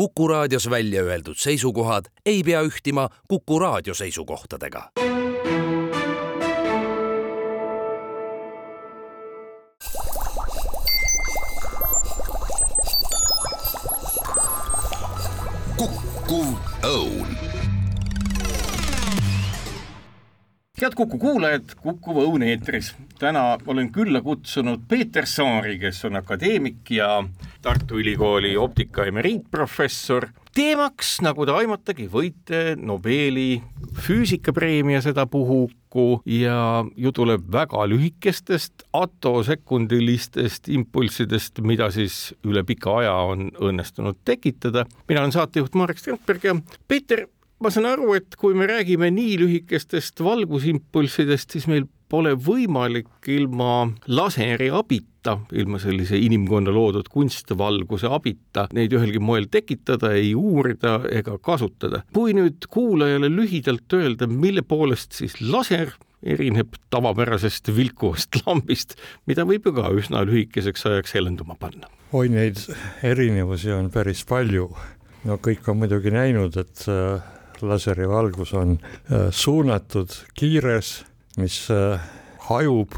Kuku 0.00 0.28
raadios 0.28 0.70
välja 0.70 1.02
öeldud 1.02 1.36
seisukohad 1.36 2.04
ei 2.26 2.42
pea 2.42 2.62
ühtima 2.64 3.08
Kuku 3.28 3.58
raadio 3.58 3.94
seisukohtadega. 3.94 5.09
Head 20.80 20.94
Kuku 20.96 21.18
kuulajad, 21.18 21.74
Kuku 21.82 22.14
Õun 22.22 22.42
eetris. 22.42 22.94
täna 23.18 23.58
olen 23.66 23.90
külla 23.92 24.22
kutsunud 24.24 24.86
Peeter 24.88 25.26
Saari, 25.26 25.78
kes 25.78 26.04
on 26.08 26.16
akadeemik 26.16 26.90
ja 26.90 27.24
Tartu 27.62 27.98
Ülikooli 28.00 28.56
optika 28.56 29.04
emeriitprofessor. 29.04 30.28
teemaks, 30.54 31.20
nagu 31.20 31.46
te 31.46 31.52
aimatagi 31.52 32.08
võite, 32.08 32.76
Nobeli 32.76 33.62
füüsikapreemia 34.06 35.02
sedapuhku 35.02 36.22
ja 36.24 36.84
ju 36.96 37.12
tuleb 37.12 37.44
väga 37.52 37.84
lühikestest 37.88 38.86
atosekundilistest 38.92 40.68
impulssidest, 40.68 41.60
mida 41.60 41.90
siis 41.90 42.34
üle 42.44 42.64
pika 42.64 42.96
aja 43.02 43.12
on 43.12 43.50
õnnestunud 43.50 44.16
tekitada. 44.24 44.86
mina 45.08 45.20
olen 45.20 45.32
saatejuht 45.32 45.74
Marek 45.74 45.98
Strandberg 45.98 46.44
ja 46.44 46.56
Peeter 46.88 47.26
ma 47.60 47.70
saan 47.72 47.88
aru, 47.90 48.14
et 48.16 48.36
kui 48.40 48.56
me 48.56 48.68
räägime 48.70 49.10
nii 49.12 49.38
lühikestest 49.42 50.22
valgusimpulssidest, 50.24 51.56
siis 51.56 51.68
meil 51.70 51.86
pole 52.10 52.32
võimalik 52.34 53.28
ilma 53.30 53.86
laseri 54.10 54.70
abita, 54.74 55.36
ilma 55.54 55.78
sellise 55.82 56.18
inimkonna 56.18 56.72
loodud 56.74 57.08
kunstvalguse 57.12 58.10
abita 58.10 58.66
neid 58.74 58.94
ühelgi 58.96 59.22
moel 59.22 59.46
tekitada, 59.52 60.14
ei 60.16 60.32
uurida 60.34 60.98
ega 61.12 61.36
kasutada. 61.38 62.02
kui 62.14 62.34
nüüd 62.36 62.66
kuulajale 62.72 63.30
lühidalt 63.30 63.92
öelda, 63.94 64.26
mille 64.26 64.62
poolest 64.66 65.12
siis 65.20 65.38
laser 65.40 65.92
erineb 66.20 66.74
tavapärasest 66.92 67.70
vilkuvast 67.76 68.42
lambist, 68.44 68.96
mida 69.26 69.46
võib 69.48 69.68
ju 69.68 69.76
ka 69.76 69.92
üsna 69.96 70.24
lühikeseks 70.28 70.86
ajaks 70.90 71.14
helenduma 71.16 71.56
panna. 71.60 71.92
oi, 72.12 72.28
neid 72.28 72.58
erinevusi 73.06 73.70
on 73.76 73.92
päris 73.92 74.24
palju. 74.24 74.70
no 75.24 75.36
kõik 75.36 75.68
on 75.68 75.84
muidugi 75.84 76.10
näinud, 76.10 76.56
et 76.56 76.88
äh, 77.62 77.68
laserivalgus 77.68 78.54
on 78.54 78.78
äh, 78.80 79.28
suunatud 79.30 80.14
kiires, 80.34 81.04
mis 81.36 81.62
äh, 81.70 82.00
hajub 82.50 82.96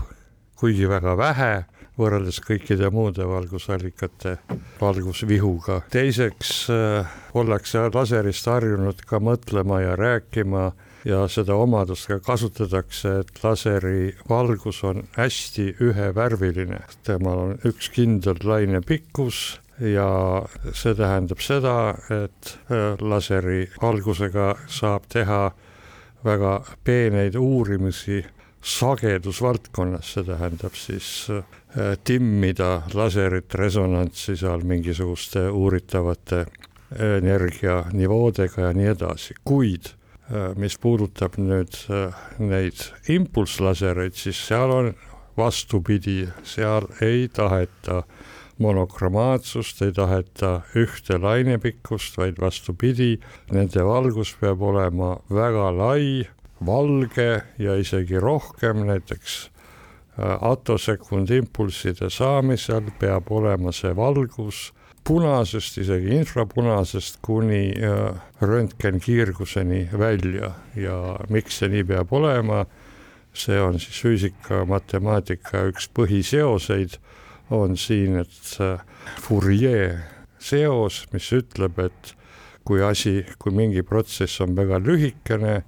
kuigi 0.62 0.86
väga 0.86 1.16
vähe 1.18 1.52
võrreldes 1.98 2.38
kõikide 2.42 2.88
muude 2.94 3.26
valgusallikate 3.28 4.36
valgusvihuga. 4.80 5.82
teiseks 5.90 6.52
äh, 6.70 7.10
ollakse 7.34 7.82
laserist 7.92 8.46
harjunud 8.46 9.02
ka 9.06 9.18
mõtlema 9.20 9.80
ja 9.82 9.96
rääkima 9.98 10.70
ja 11.04 11.24
seda 11.28 11.56
omadust 11.58 12.06
ka 12.06 12.20
kasutatakse, 12.22 13.16
et 13.24 13.42
laseri 13.42 14.14
valgus 14.30 14.84
on 14.86 15.02
hästi 15.16 15.66
ühevärviline, 15.82 16.78
temal 17.02 17.42
on 17.48 17.58
üks 17.66 17.90
kindel 17.90 18.38
laine 18.46 18.80
pikkus 18.86 19.58
ja 19.80 20.42
see 20.74 20.94
tähendab 20.94 21.40
seda, 21.40 21.94
et 22.12 22.52
äh, 22.70 22.96
laseri 23.00 23.66
valgusega 23.80 24.54
saab 24.70 25.08
teha 25.12 25.50
väga 26.24 26.58
peeneid 26.84 27.36
uurimusi 27.40 28.22
sagedusvaldkonnas, 28.62 30.12
see 30.14 30.26
tähendab 30.28 30.76
siis 30.78 31.08
äh, 31.32 31.96
timmida 32.04 32.82
laserit 32.94 33.54
resonantsi 33.54 34.36
seal 34.36 34.62
mingisuguste 34.68 35.48
uuritavate 35.50 36.44
energianivoodega 36.92 38.68
ja 38.68 38.74
nii 38.76 38.90
edasi, 38.92 39.34
kuid 39.44 39.88
äh, 39.88 40.52
mis 40.56 40.76
puudutab 40.78 41.40
nüüd 41.40 41.78
neid 42.38 42.84
impulsslasereid, 43.08 44.14
siis 44.14 44.46
seal 44.46 44.76
on 44.76 44.92
vastupidi, 45.36 46.26
seal 46.44 46.86
ei 47.00 47.26
taheta 47.32 48.02
äh, 48.04 48.21
monokromaatsust, 48.62 49.82
ei 49.82 49.92
taheta 49.96 50.60
ühte 50.78 51.18
lainepikkust, 51.20 52.18
vaid 52.20 52.38
vastupidi, 52.40 53.16
nende 53.52 53.84
valgus 53.86 54.34
peab 54.40 54.62
olema 54.62 55.16
väga 55.30 55.70
lai, 55.76 56.28
valge 56.66 57.42
ja 57.58 57.74
isegi 57.80 58.20
rohkem, 58.22 58.84
näiteks 58.86 59.38
äh, 59.48 60.36
atosekundimpulsside 60.52 62.10
saamisel 62.10 62.92
peab 63.00 63.32
olema 63.34 63.74
see 63.74 63.94
valgus 63.96 64.70
punasest, 65.04 65.78
isegi 65.82 66.14
infrapunasest 66.20 67.18
kuni 67.22 67.72
äh, 67.74 68.14
röntgenkiirguseni 68.40 69.88
välja. 69.98 70.52
Ja 70.76 71.18
miks 71.30 71.58
see 71.58 71.72
nii 71.72 71.84
peab 71.90 72.12
olema, 72.14 72.64
see 73.34 73.58
on 73.60 73.80
siis 73.82 73.98
füüsika, 74.04 74.62
matemaatika 74.68 75.66
üks 75.72 75.88
põhiseoseid 75.96 76.98
on 77.50 77.76
siin, 77.76 78.16
et 78.22 78.58
Fourier 79.20 79.98
seos, 80.42 81.04
mis 81.12 81.28
ütleb, 81.36 81.78
et 81.82 82.14
kui 82.66 82.82
asi, 82.84 83.20
kui 83.38 83.54
mingi 83.54 83.82
protsess 83.86 84.40
on 84.44 84.56
väga 84.56 84.78
lühikene, 84.82 85.62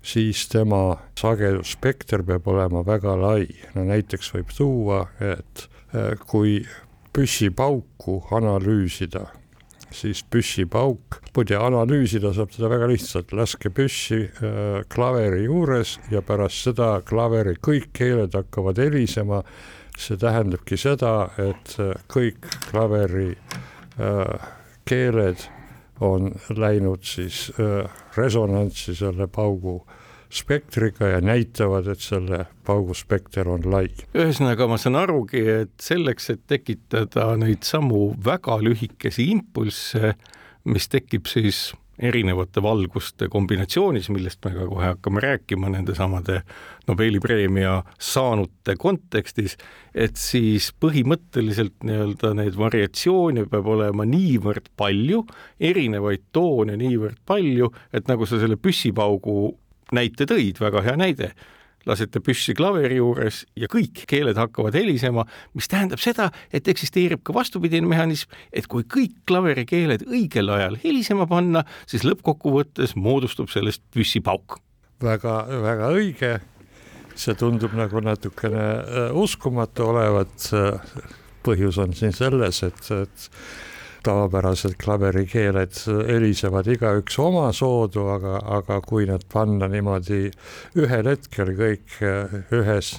siis 0.00 0.46
tema 0.48 0.96
sagedusspekter 1.18 2.24
peab 2.24 2.46
olema 2.48 2.84
väga 2.86 3.16
lai. 3.20 3.48
no 3.74 3.84
näiteks 3.84 4.32
võib 4.34 4.54
tuua, 4.56 5.04
et 5.20 5.66
äh, 5.94 6.16
kui 6.26 6.60
püssipauku 7.12 8.20
analüüsida, 8.36 9.26
siis 9.90 10.22
püssipauk, 10.30 11.18
muide 11.36 11.58
analüüsida 11.58 12.32
saab 12.32 12.52
teda 12.54 12.70
väga 12.70 12.88
lihtsalt, 12.92 13.34
laske 13.36 13.72
püssi 13.74 14.22
äh, 14.24 14.80
klaveri 14.88 15.44
juures 15.44 15.98
ja 16.12 16.22
pärast 16.22 16.70
seda 16.70 16.94
klaveri 17.04 17.56
kõik 17.60 17.90
keeled 17.96 18.36
hakkavad 18.36 18.80
helisema 18.80 19.42
see 19.98 20.18
tähendabki 20.20 20.78
seda, 20.80 21.30
et 21.38 21.76
äh, 21.80 21.94
kõik 22.10 22.48
klaveri 22.70 23.32
äh, 23.34 24.50
keeled 24.88 25.46
on 26.00 26.32
läinud 26.56 27.04
siis 27.04 27.48
äh, 27.60 27.88
resonantsi 28.16 28.94
selle 28.96 29.28
paugu 29.28 29.80
spektriga 30.30 31.08
ja 31.10 31.20
näitavad, 31.20 31.88
et 31.90 32.00
selle 32.00 32.44
pauguspekter 32.66 33.48
on 33.50 33.66
lai. 33.66 33.88
ühesõnaga, 34.14 34.68
ma 34.70 34.78
saan 34.78 34.98
arugi, 35.00 35.42
et 35.64 35.74
selleks, 35.82 36.30
et 36.30 36.44
tekitada 36.46 37.32
neid 37.40 37.66
samu 37.66 38.12
väga 38.24 38.60
lühikesi 38.62 39.26
impulsse, 39.34 40.14
mis 40.70 40.86
tekib 40.92 41.26
siis 41.26 41.72
erinevate 42.00 42.62
valguste 42.64 43.28
kombinatsioonis, 43.28 44.08
millest 44.12 44.40
me 44.44 44.54
ka 44.54 44.66
kohe 44.70 44.86
hakkame 44.94 45.20
rääkima 45.24 45.70
nendesamade 45.74 46.40
Nobeli 46.88 47.20
preemia 47.20 47.82
saanute 48.00 48.74
kontekstis, 48.80 49.56
et 49.94 50.16
siis 50.18 50.70
põhimõtteliselt 50.80 51.84
nii-öelda 51.86 52.32
neid 52.38 52.56
variatsioone 52.58 53.44
peab 53.52 53.68
olema 53.76 54.06
niivõrd 54.08 54.72
palju, 54.80 55.22
erinevaid 55.60 56.24
toone 56.32 56.78
niivõrd 56.80 57.20
palju, 57.28 57.70
et 57.92 58.08
nagu 58.10 58.26
sa 58.26 58.40
selle 58.40 58.56
püssipaugu 58.56 59.38
näite 59.92 60.26
tõid, 60.30 60.60
väga 60.62 60.86
hea 60.88 60.98
näide 60.98 61.34
lasete 61.88 62.20
püssi 62.24 62.54
klaveri 62.56 62.98
juures 62.98 63.44
ja 63.58 63.68
kõik 63.70 64.04
keeled 64.10 64.38
hakkavad 64.40 64.76
helisema, 64.76 65.24
mis 65.56 65.70
tähendab 65.70 66.02
seda, 66.02 66.30
et 66.52 66.68
eksisteerib 66.68 67.22
ka 67.26 67.34
vastupidine 67.36 67.88
mehhanism, 67.90 68.32
et 68.52 68.68
kui 68.70 68.84
kõik 68.84 69.16
klaverikeeled 69.28 70.04
õigel 70.08 70.52
ajal 70.52 70.78
helisema 70.84 71.28
panna, 71.30 71.64
siis 71.90 72.04
lõppkokkuvõttes 72.08 72.96
moodustub 72.96 73.50
sellest 73.52 73.84
püssipauk. 73.94 74.60
väga, 75.02 75.46
väga 75.62 75.92
õige. 75.96 76.40
see 77.20 77.34
tundub 77.34 77.72
nagu 77.76 78.00
natukene 78.00 78.60
äh, 78.60 79.10
uskumatu 79.12 79.90
olevat. 79.92 80.50
põhjus 81.40 81.78
on 81.80 81.94
siin 81.96 82.12
selles, 82.12 82.62
et, 82.62 82.90
et 82.92 83.30
tavapärased 84.06 84.76
klaverikeeled 84.80 85.76
helisevad 86.08 86.70
igaüks 86.74 87.18
omasoodu, 87.20 88.06
aga, 88.16 88.40
aga 88.60 88.80
kui 88.86 89.06
nad 89.10 89.24
panna 89.32 89.68
niimoodi 89.70 90.28
ühel 90.80 91.10
hetkel 91.12 91.54
kõik 91.58 92.00
ühes 92.60 92.96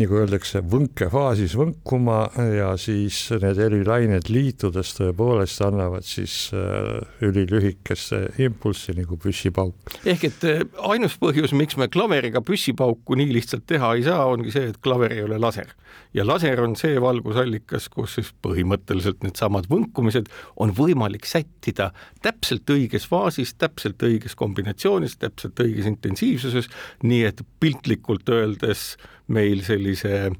nagu 0.00 0.18
öeldakse, 0.20 0.60
võnkefaasis 0.72 1.56
võnkuma 1.56 2.26
ja 2.52 2.72
siis 2.80 3.18
need 3.42 3.60
helilained 3.60 4.28
liitudes 4.32 4.92
tõepoolest 4.98 5.62
annavad 5.64 6.04
siis 6.06 6.50
äh, 6.56 7.00
ülilühikese 7.24 8.22
impulssi 8.44 8.96
nagu 8.96 9.18
püssipauk. 9.20 9.94
ehk 10.04 10.28
et 10.28 10.46
äh, 10.48 10.62
ainus 10.92 11.16
põhjus, 11.20 11.54
miks 11.56 11.78
me 11.80 11.88
klaveriga 11.92 12.42
püssipauku 12.44 13.16
nii 13.18 13.32
lihtsalt 13.38 13.66
teha 13.66 13.94
ei 13.96 14.06
saa, 14.06 14.26
ongi 14.28 14.52
see, 14.54 14.70
et 14.72 14.80
klaver 14.84 15.16
ei 15.16 15.24
ole 15.24 15.40
laser 15.40 15.72
ja 16.16 16.24
laser 16.26 16.60
on 16.64 16.76
see 16.78 17.00
valgusallikas, 17.02 17.88
kus 17.92 18.16
siis 18.18 18.30
põhimõtteliselt 18.44 19.24
needsamad 19.24 19.68
võnkumised 19.70 20.30
on 20.62 20.72
võimalik 20.76 21.28
sättida 21.28 21.90
täpselt 22.24 22.68
õiges 22.72 23.08
faasis, 23.08 23.54
täpselt 23.60 24.02
õiges 24.06 24.36
kombinatsioonis, 24.38 25.18
täpselt 25.20 25.60
õiges 25.64 25.88
intensiivsuses, 25.90 26.70
nii 27.06 27.24
et 27.30 27.42
piltlikult 27.60 28.28
öeldes 28.32 28.94
meil 29.32 29.62
sellise 29.66 30.30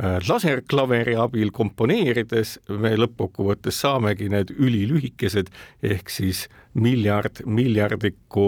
laserklaveri 0.00 1.14
abil 1.20 1.52
komponeerides 1.54 2.56
me 2.80 2.94
lõppkokkuvõttes 2.96 3.82
saamegi 3.84 4.30
need 4.32 4.50
ülilühikesed 4.56 5.50
ehk 5.84 6.10
siis 6.10 6.46
miljard, 6.74 7.42
miljardikku 7.46 8.46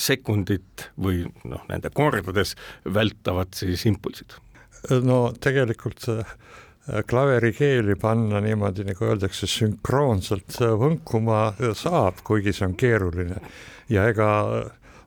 sekundit 0.00 0.88
või 0.96 1.24
noh, 1.44 1.64
nende 1.68 1.90
kordades 1.94 2.54
vältavad 2.84 3.52
siis 3.54 3.84
impulsid. 3.86 4.38
no 5.02 5.32
tegelikult 5.40 6.06
klaverikeeli 7.10 7.96
panna 7.98 8.40
niimoodi, 8.40 8.84
nagu 8.86 9.08
öeldakse, 9.08 9.48
sünkroonselt 9.50 10.60
võnkuma 10.78 11.50
saab, 11.74 12.22
kuigi 12.24 12.54
see 12.54 12.66
on 12.68 12.76
keeruline 12.78 13.40
ja 13.90 14.06
ega 14.08 14.28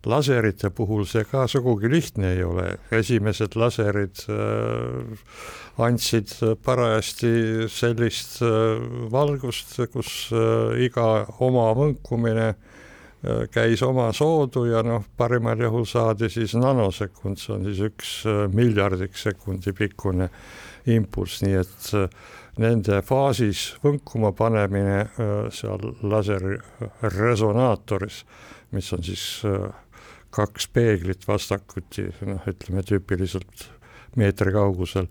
laserite 0.06 0.70
puhul 0.72 1.04
see 1.10 1.26
ka 1.28 1.48
sugugi 1.48 1.90
lihtne 1.92 2.38
ei 2.38 2.44
ole, 2.44 2.78
esimesed 2.96 3.58
laserid 3.60 4.24
äh, 4.32 5.26
andsid 5.80 6.28
parajasti 6.64 7.30
sellist 7.72 8.42
äh, 8.44 8.50
valgust, 9.12 9.80
kus 9.94 10.32
äh, 10.36 10.84
iga 10.86 11.26
oma 11.46 11.74
võnkumine 11.78 12.48
äh, 12.50 12.56
käis 13.54 13.82
oma 13.86 14.14
soodu 14.16 14.66
ja 14.70 14.84
noh, 14.86 15.04
parimal 15.18 15.60
juhul 15.64 15.86
saadi 15.88 16.30
siis 16.32 16.54
nanosekund, 16.60 17.38
see 17.40 17.54
on 17.56 17.64
siis 17.70 17.82
üks 17.90 18.10
miljardik 18.56 19.14
sekundi 19.20 19.72
pikkune 19.76 20.28
impulss, 20.90 21.42
nii 21.46 21.58
et 21.60 21.82
nende 22.60 23.02
faasis 23.06 23.60
võnkuma 23.84 24.32
panemine 24.36 25.00
seal 25.54 25.82
laserresonaatoris, 26.02 28.18
mis 28.76 28.94
on 28.96 29.02
siis 29.06 29.24
kaks 30.36 30.68
peeglit 30.74 31.28
vastakuti, 31.28 32.10
noh, 32.28 32.48
ütleme 32.50 32.84
tüüpiliselt 32.86 33.70
meetri 34.20 34.54
kaugusel. 34.54 35.08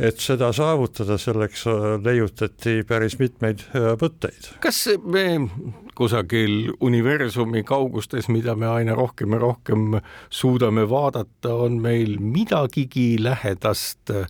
et 0.00 0.16
seda 0.16 0.48
saavutada, 0.56 1.18
selleks 1.20 1.66
äh, 1.68 1.82
leiutati 2.00 2.80
päris 2.88 3.18
mitmeid 3.20 3.66
äh, 3.76 3.90
võtteid. 4.00 4.54
kas 4.64 4.86
me 5.04 5.50
kusagil 5.94 6.72
universumi 6.80 7.62
kaugustes, 7.68 8.30
mida 8.32 8.54
me 8.56 8.70
aina 8.70 8.94
rohkem 8.96 9.36
ja 9.36 9.42
rohkem 9.42 9.98
suudame 10.30 10.86
vaadata, 10.88 11.52
on 11.54 11.80
meil 11.82 12.16
midagigi 12.20 13.18
lähedast 13.20 14.14
äh, 14.14 14.24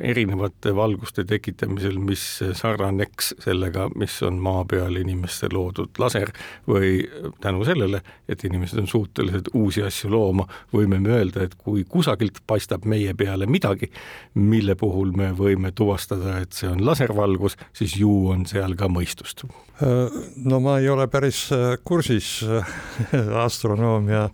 erinevate 0.00 0.72
valguste 0.76 1.24
tekitamisel, 1.28 1.98
mis 2.00 2.22
sarnaneks 2.56 3.32
sellega, 3.42 3.88
mis 4.00 4.14
on 4.24 4.38
maa 4.42 4.62
peal 4.68 4.96
inimeste 4.96 5.50
loodud 5.52 5.98
laser 6.00 6.32
või 6.68 7.02
tänu 7.42 7.64
sellele, 7.68 8.00
et 8.28 8.44
inimesed 8.48 8.80
on 8.82 8.88
suutelised 8.88 9.52
uusi 9.58 9.84
asju 9.84 10.10
looma, 10.12 10.46
võime 10.72 11.00
me 11.02 11.12
öelda, 11.18 11.44
et 11.44 11.56
kui 11.58 11.84
kusagilt 11.88 12.40
paistab 12.46 12.86
meie 12.88 13.14
peale 13.18 13.46
midagi, 13.46 13.90
mille 14.34 14.76
puhul 14.78 15.12
me 15.16 15.32
võime 15.36 15.74
tuvastada, 15.76 16.38
et 16.40 16.56
see 16.56 16.70
on 16.70 16.80
laservalgus, 16.86 17.58
siis 17.76 17.98
ju 18.00 18.14
on 18.32 18.46
seal 18.48 18.76
ka 18.78 18.88
mõistust. 18.92 19.44
Äh, 19.82 20.18
no 20.44 20.62
ma 20.64 20.78
ei 20.80 20.88
ole 20.92 21.08
päris 21.12 21.44
äh, 21.52 21.76
kursis 21.84 22.40
astronoomia 23.44 24.28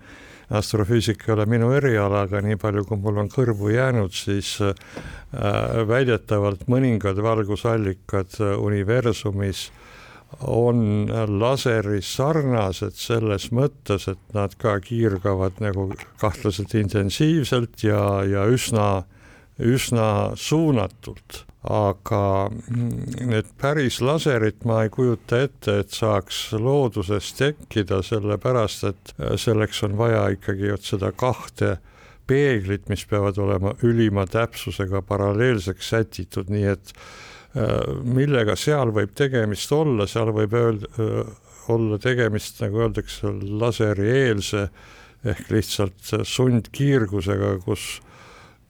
astrofüüsika 0.50 1.29
ei 1.29 1.35
ole 1.35 1.47
minu 1.47 1.73
eriala, 1.77 2.25
aga 2.27 2.41
nii 2.45 2.56
palju, 2.61 2.85
kui 2.89 3.00
mul 3.03 3.21
on 3.25 3.29
kõrvu 3.33 3.73
jäänud, 3.75 4.15
siis 4.17 4.55
äh, 4.65 4.73
väidetavalt 5.89 6.67
mõningad 6.73 7.21
valgusallikad 7.23 8.41
äh, 8.41 8.55
universumis 8.56 9.69
on 10.45 11.09
laseri 11.41 12.03
sarnased 12.05 12.97
selles 13.00 13.49
mõttes, 13.55 14.09
et 14.12 14.21
nad 14.37 14.53
ka 14.61 14.77
kiirgavad 14.85 15.61
nagu 15.65 15.89
kahtlaselt 16.21 16.75
intensiivselt 16.77 17.85
ja, 17.85 18.03
ja 18.29 18.45
üsna, 18.53 19.06
üsna 19.56 20.37
suunatult 20.37 21.48
aga 21.67 22.51
need 22.55 23.49
päris 23.59 23.99
laserit 24.01 24.63
ma 24.69 24.85
ei 24.85 24.93
kujuta 24.95 25.41
ette, 25.43 25.81
et 25.83 25.95
saaks 25.95 26.53
looduses 26.55 27.33
tekkida, 27.35 27.99
sellepärast 28.07 28.85
et 28.93 29.15
selleks 29.43 29.83
on 29.89 29.97
vaja 29.99 30.29
ikkagi 30.37 30.71
vot 30.71 30.87
seda 30.87 31.11
kahte 31.13 31.77
peeglit, 32.29 32.87
mis 32.89 33.03
peavad 33.09 33.39
olema 33.43 33.73
ülima 33.83 34.27
täpsusega 34.29 35.03
paralleelseks 35.09 35.91
sätitud, 35.95 36.51
nii 36.53 36.69
et 36.71 36.93
äh, 36.95 37.75
millega 38.05 38.57
seal 38.57 38.93
võib 38.95 39.15
tegemist 39.19 39.73
olla, 39.75 40.07
seal 40.07 40.31
võib 40.37 40.55
öelda, 40.55 40.93
äh, 41.01 41.33
olla 41.73 41.99
tegemist, 42.01 42.61
nagu 42.63 42.85
öeldakse, 42.85 43.33
laserieelse 43.61 44.69
ehk 45.29 45.51
lihtsalt 45.51 46.13
sundkiirgusega, 46.29 47.57
kus, 47.65 47.99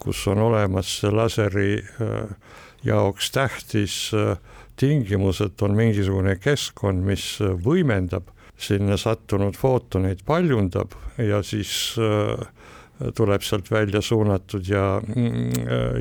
kus 0.01 0.25
on 0.33 0.41
olemas 0.49 0.95
laseri 1.13 1.77
äh, 1.79 2.57
jaoks 2.85 3.31
tähtis 3.31 4.11
äh, 4.15 4.37
tingimus, 4.77 5.41
et 5.41 5.63
on 5.63 5.77
mingisugune 5.77 6.37
keskkond, 6.41 7.05
mis 7.07 7.39
äh, 7.43 7.55
võimendab 7.65 8.31
sinna 8.59 8.99
sattunud 8.99 9.57
footoneid, 9.59 10.25
paljundab 10.27 10.95
ja 11.23 11.43
siis 11.47 11.95
äh, 12.03 12.49
tuleb 13.15 13.45
sealt 13.47 13.71
välja 13.71 14.03
suunatud 14.03 14.67
ja, 14.67 14.99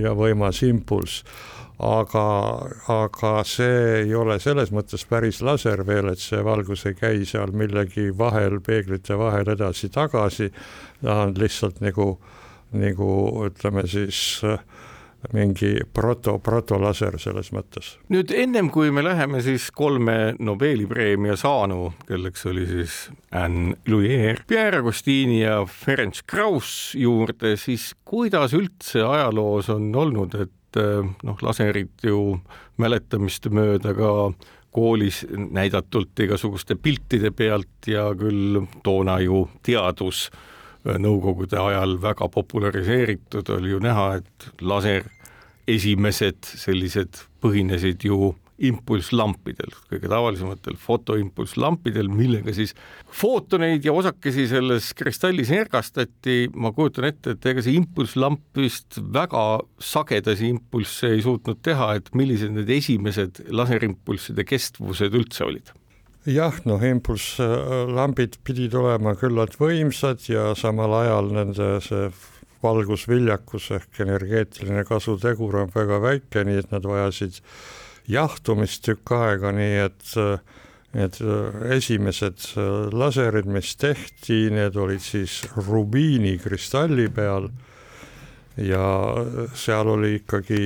ja 0.02 0.16
võimas 0.18 0.64
impulss. 0.66 1.22
aga, 1.78 2.24
aga 2.90 3.32
see 3.46 4.00
ei 4.00 4.16
ole 4.18 4.40
selles 4.42 4.72
mõttes 4.74 5.04
päris 5.06 5.44
laser 5.46 5.84
veel, 5.86 6.10
et 6.10 6.18
see 6.18 6.42
valgus 6.42 6.88
ei 6.90 6.96
käi 6.98 7.22
seal 7.26 7.54
millegi 7.54 8.10
vahel, 8.18 8.58
peeglite 8.66 9.14
vahel 9.18 9.54
edasi-tagasi, 9.54 10.50
ta 11.04 11.20
on 11.28 11.36
lihtsalt 11.38 11.78
nagu, 11.86 12.16
nagu 12.74 13.12
ütleme 13.46 13.86
siis 13.86 14.42
äh, 14.42 14.58
mingi 15.34 15.74
proto, 15.94 16.38
protolaser 16.44 17.18
selles 17.20 17.52
mõttes. 17.56 17.96
nüüd 18.14 18.32
ennem 18.32 18.70
kui 18.74 18.92
me 18.92 19.04
läheme 19.06 19.42
siis 19.46 19.70
kolme 19.76 20.36
Nobeli 20.40 20.88
preemia 20.88 21.38
saanu, 21.40 21.94
kelleks 22.08 22.46
oli 22.50 22.66
siis 22.70 23.00
Anne 23.32 23.76
Luyer, 23.88 24.44
Pierre 24.48 24.82
Agostini 24.84 25.42
ja 25.42 25.64
Ferenc 25.66 26.24
Krauss 26.28 26.96
juurde, 26.96 27.56
siis 27.58 27.92
kuidas 28.06 28.56
üldse 28.58 29.04
ajaloos 29.04 29.72
on 29.74 29.90
olnud, 29.96 30.36
et 30.36 30.82
noh, 31.24 31.40
laserid 31.42 32.06
ju 32.06 32.38
mäletamiste 32.78 33.50
mööda 33.50 33.96
ka 33.98 34.12
koolis 34.78 35.24
näidatult 35.32 36.20
igasuguste 36.22 36.76
piltide 36.76 37.32
pealt 37.34 37.88
ja 37.90 38.12
küll 38.18 38.62
toona 38.86 39.18
ju 39.24 39.48
teadus 39.66 40.28
nõukogude 40.88 41.58
ajal 41.60 41.98
väga 42.02 42.30
populariseeritud, 42.32 43.50
oli 43.58 43.74
ju 43.74 43.80
näha, 43.84 44.20
et 44.22 44.48
laser 44.62 45.08
esimesed 45.68 46.48
sellised 46.58 47.24
põhinesid 47.44 48.06
ju 48.08 48.34
impulsslampidel, 48.58 49.70
kõige 49.92 50.10
tavalisematel 50.10 50.78
fotoimpulsslampidel, 50.82 52.10
millega 52.10 52.54
siis 52.58 52.74
footoneid 53.14 53.86
ja 53.86 53.94
osakesi 53.94 54.48
selles 54.50 54.90
kristallis 54.98 55.52
ergastati, 55.54 56.48
ma 56.58 56.72
kujutan 56.74 57.10
ette, 57.12 57.36
et 57.36 57.50
ega 57.52 57.62
see 57.62 57.78
impulsslamp 57.78 58.58
vist 58.58 58.98
väga 59.14 59.46
sagedasi 59.78 60.50
impulsse 60.56 61.14
ei 61.14 61.22
suutnud 61.26 61.62
teha, 61.66 61.94
et 62.00 62.10
millised 62.18 62.56
need 62.56 62.72
esimesed 62.80 63.44
laserimpulsside 63.54 64.48
kestvused 64.48 65.18
üldse 65.18 65.46
olid? 65.48 65.76
jah, 66.28 66.58
noh, 66.68 66.82
impulsslambid 66.84 68.42
pidid 68.44 68.74
olema 68.76 69.14
küllalt 69.16 69.54
võimsad 69.62 70.26
ja 70.28 70.50
samal 70.60 70.98
ajal 70.98 71.30
nende 71.32 71.70
see 71.86 72.10
valgusviljakus 72.64 73.72
ehk 73.78 74.02
energeetiline 74.06 74.84
kasutegur 74.88 75.62
on 75.64 75.74
väga 75.74 76.00
väike, 76.04 76.44
nii 76.48 76.62
et 76.64 76.72
nad 76.74 76.86
vajasid 76.88 77.42
jahtumist 78.10 78.86
tükk 78.88 79.14
aega, 79.18 79.52
nii 79.56 79.82
et 79.84 80.16
need 80.98 81.20
esimesed 81.76 82.48
laserid, 82.96 83.50
mis 83.52 83.76
tehti, 83.78 84.48
need 84.54 84.78
olid 84.80 85.04
siis 85.04 85.42
rubiinikristalli 85.58 87.10
peal. 87.14 87.52
Ja 88.58 88.88
seal 89.54 89.92
oli 89.92 90.16
ikkagi 90.18 90.62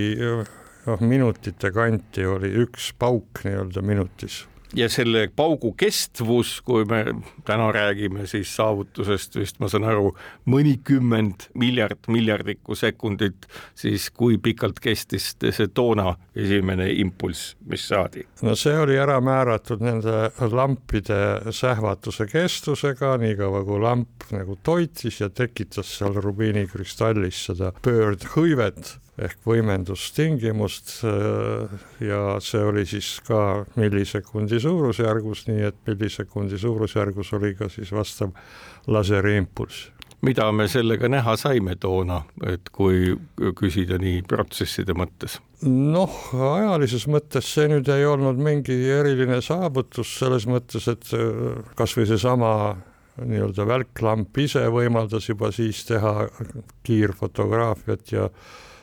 noh, 0.86 1.02
minutite 1.04 1.74
kanti 1.76 2.24
oli 2.24 2.54
üks 2.64 2.94
pauk 2.96 3.44
nii-öelda 3.44 3.84
minutis 3.84 4.46
ja 4.76 4.88
selle 4.92 5.26
paugu 5.36 5.74
kestvus, 5.78 6.60
kui 6.66 6.86
me 6.90 7.04
täna 7.48 7.70
räägime 7.74 8.26
siis 8.30 8.54
saavutusest 8.56 9.36
vist 9.40 9.60
ma 9.60 9.70
saan 9.72 9.88
aru, 9.90 10.12
mõnikümmend 10.52 11.50
miljard, 11.60 12.00
miljardikku 12.12 12.76
sekundit, 12.78 13.48
siis 13.78 14.10
kui 14.16 14.38
pikalt 14.42 14.80
kestis 14.84 15.32
see 15.42 15.70
toona 15.74 16.16
esimene 16.36 16.90
impulss, 17.02 17.56
mis 17.68 17.88
saadi? 17.92 18.26
no 18.46 18.56
see 18.60 18.78
oli 18.78 18.98
ära 19.00 19.20
määratud 19.24 19.84
nende 19.84 20.32
lampide 20.52 21.52
sähvatuse 21.56 22.28
kestusega, 22.32 23.16
niikaua 23.22 23.64
kui 23.68 23.80
lamp 23.82 24.28
nagu 24.32 24.58
toitis 24.64 25.22
ja 25.22 25.30
tekitas 25.30 25.98
seal 26.00 26.18
rubiinikristallis 26.24 27.46
seda 27.50 27.72
pöördhõivet 27.84 28.96
ehk 29.26 29.46
võimendustingimust 29.48 30.98
äh, 31.08 31.80
ja 32.08 32.22
see 32.44 32.62
oli 32.66 32.86
siis 32.90 33.14
ka 33.28 33.64
millisekundi 33.78 34.60
suurusjärgus, 34.62 35.46
nii 35.50 35.66
et 35.70 35.80
millisekundi 35.88 36.60
suurusjärgus 36.62 37.34
oli 37.38 37.56
ka 37.60 37.70
siis 37.70 37.92
vastav 37.96 38.36
laseriimpulss. 38.88 39.90
mida 40.22 40.52
me 40.52 40.68
sellega 40.68 41.10
näha 41.10 41.36
saime 41.38 41.76
toona, 41.76 42.22
et 42.46 42.70
kui 42.72 43.16
küsida 43.58 43.98
nii 44.02 44.22
protsesside 44.28 44.94
mõttes? 44.94 45.40
noh, 45.66 46.14
ajalises 46.34 47.08
mõttes 47.08 47.54
see 47.54 47.68
nüüd 47.70 47.90
ei 47.94 48.06
olnud 48.06 48.38
mingi 48.42 48.78
eriline 48.90 49.42
saavutus 49.42 50.18
selles 50.20 50.48
mõttes, 50.50 50.88
et 50.88 51.14
äh, 51.14 51.62
kasvõi 51.78 52.08
seesama 52.10 52.54
nii-öelda 53.22 53.66
välklamp 53.68 54.38
ise 54.42 54.64
võimaldas 54.72 55.28
juba 55.30 55.52
siis 55.54 55.84
teha 55.86 56.28
kiirfotograafiat 56.88 58.14
ja 58.16 58.28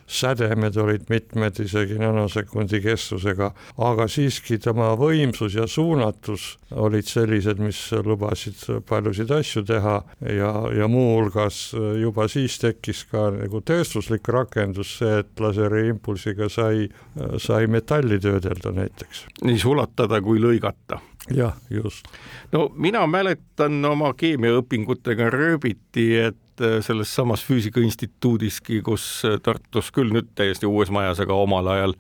sädemed 0.09 0.77
olid 0.77 1.05
mitmed, 1.13 1.59
isegi 1.61 1.99
nanosekundi 2.01 2.81
kestusega, 2.81 3.51
aga 3.85 4.07
siiski 4.09 4.59
tema 4.63 4.95
võimsus 4.99 5.57
ja 5.59 5.67
suunatus 5.69 6.55
olid 6.73 7.07
sellised, 7.09 7.61
mis 7.61 7.81
lubasid 8.05 8.65
paljusid 8.89 9.31
asju 9.37 9.65
teha 9.69 9.99
ja, 10.33 10.53
ja 10.79 10.89
muuhulgas 10.89 11.61
juba 12.01 12.29
siis 12.33 12.57
tekkis 12.63 13.05
ka 13.13 13.29
nagu 13.37 13.61
tööstuslik 13.61 14.29
rakendus, 14.33 14.97
see, 15.03 15.21
et 15.23 15.45
laseriimpulsiga 15.45 16.49
sai, 16.53 16.89
sai 17.37 17.69
metalli 17.69 18.21
töödelda 18.23 18.73
näiteks. 18.81 19.27
nii 19.45 19.61
sulatada 19.61 20.23
kui 20.25 20.41
lõigata 20.41 21.03
jah, 21.35 21.57
just. 21.71 22.09
no 22.53 22.69
mina 22.75 23.05
mäletan 23.07 23.85
oma 23.85 24.13
keemiaõpingutega 24.17 25.31
rööbiti, 25.35 26.11
et 26.29 26.39
Äh, 26.61 26.83
selles 26.83 27.15
samas 27.15 27.43
Füüsika 27.45 27.81
Instituudiski, 27.81 28.81
kus 28.83 29.05
äh, 29.27 29.39
Tartus 29.43 29.93
küll 29.95 30.11
nüüd 30.15 30.33
täiesti 30.39 30.67
uues 30.67 30.91
majas, 30.95 31.21
aga 31.23 31.37
omal 31.39 31.71
ajal, 31.71 31.95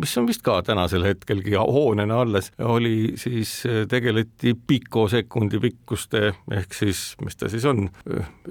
mis 0.00 0.12
on 0.20 0.28
vist 0.28 0.44
ka 0.44 0.58
tänasel 0.66 1.06
hetkelgi 1.06 1.56
hoonena 1.56 2.20
alles, 2.24 2.50
oli 2.60 3.14
siis, 3.20 3.56
äh, 3.68 3.84
tegeleti 3.88 4.54
pikosekundi 4.68 5.62
pikkuste 5.62 6.34
ehk 6.52 6.76
siis, 6.76 7.04
mis 7.24 7.40
ta 7.40 7.48
siis 7.52 7.64
on, 7.68 7.88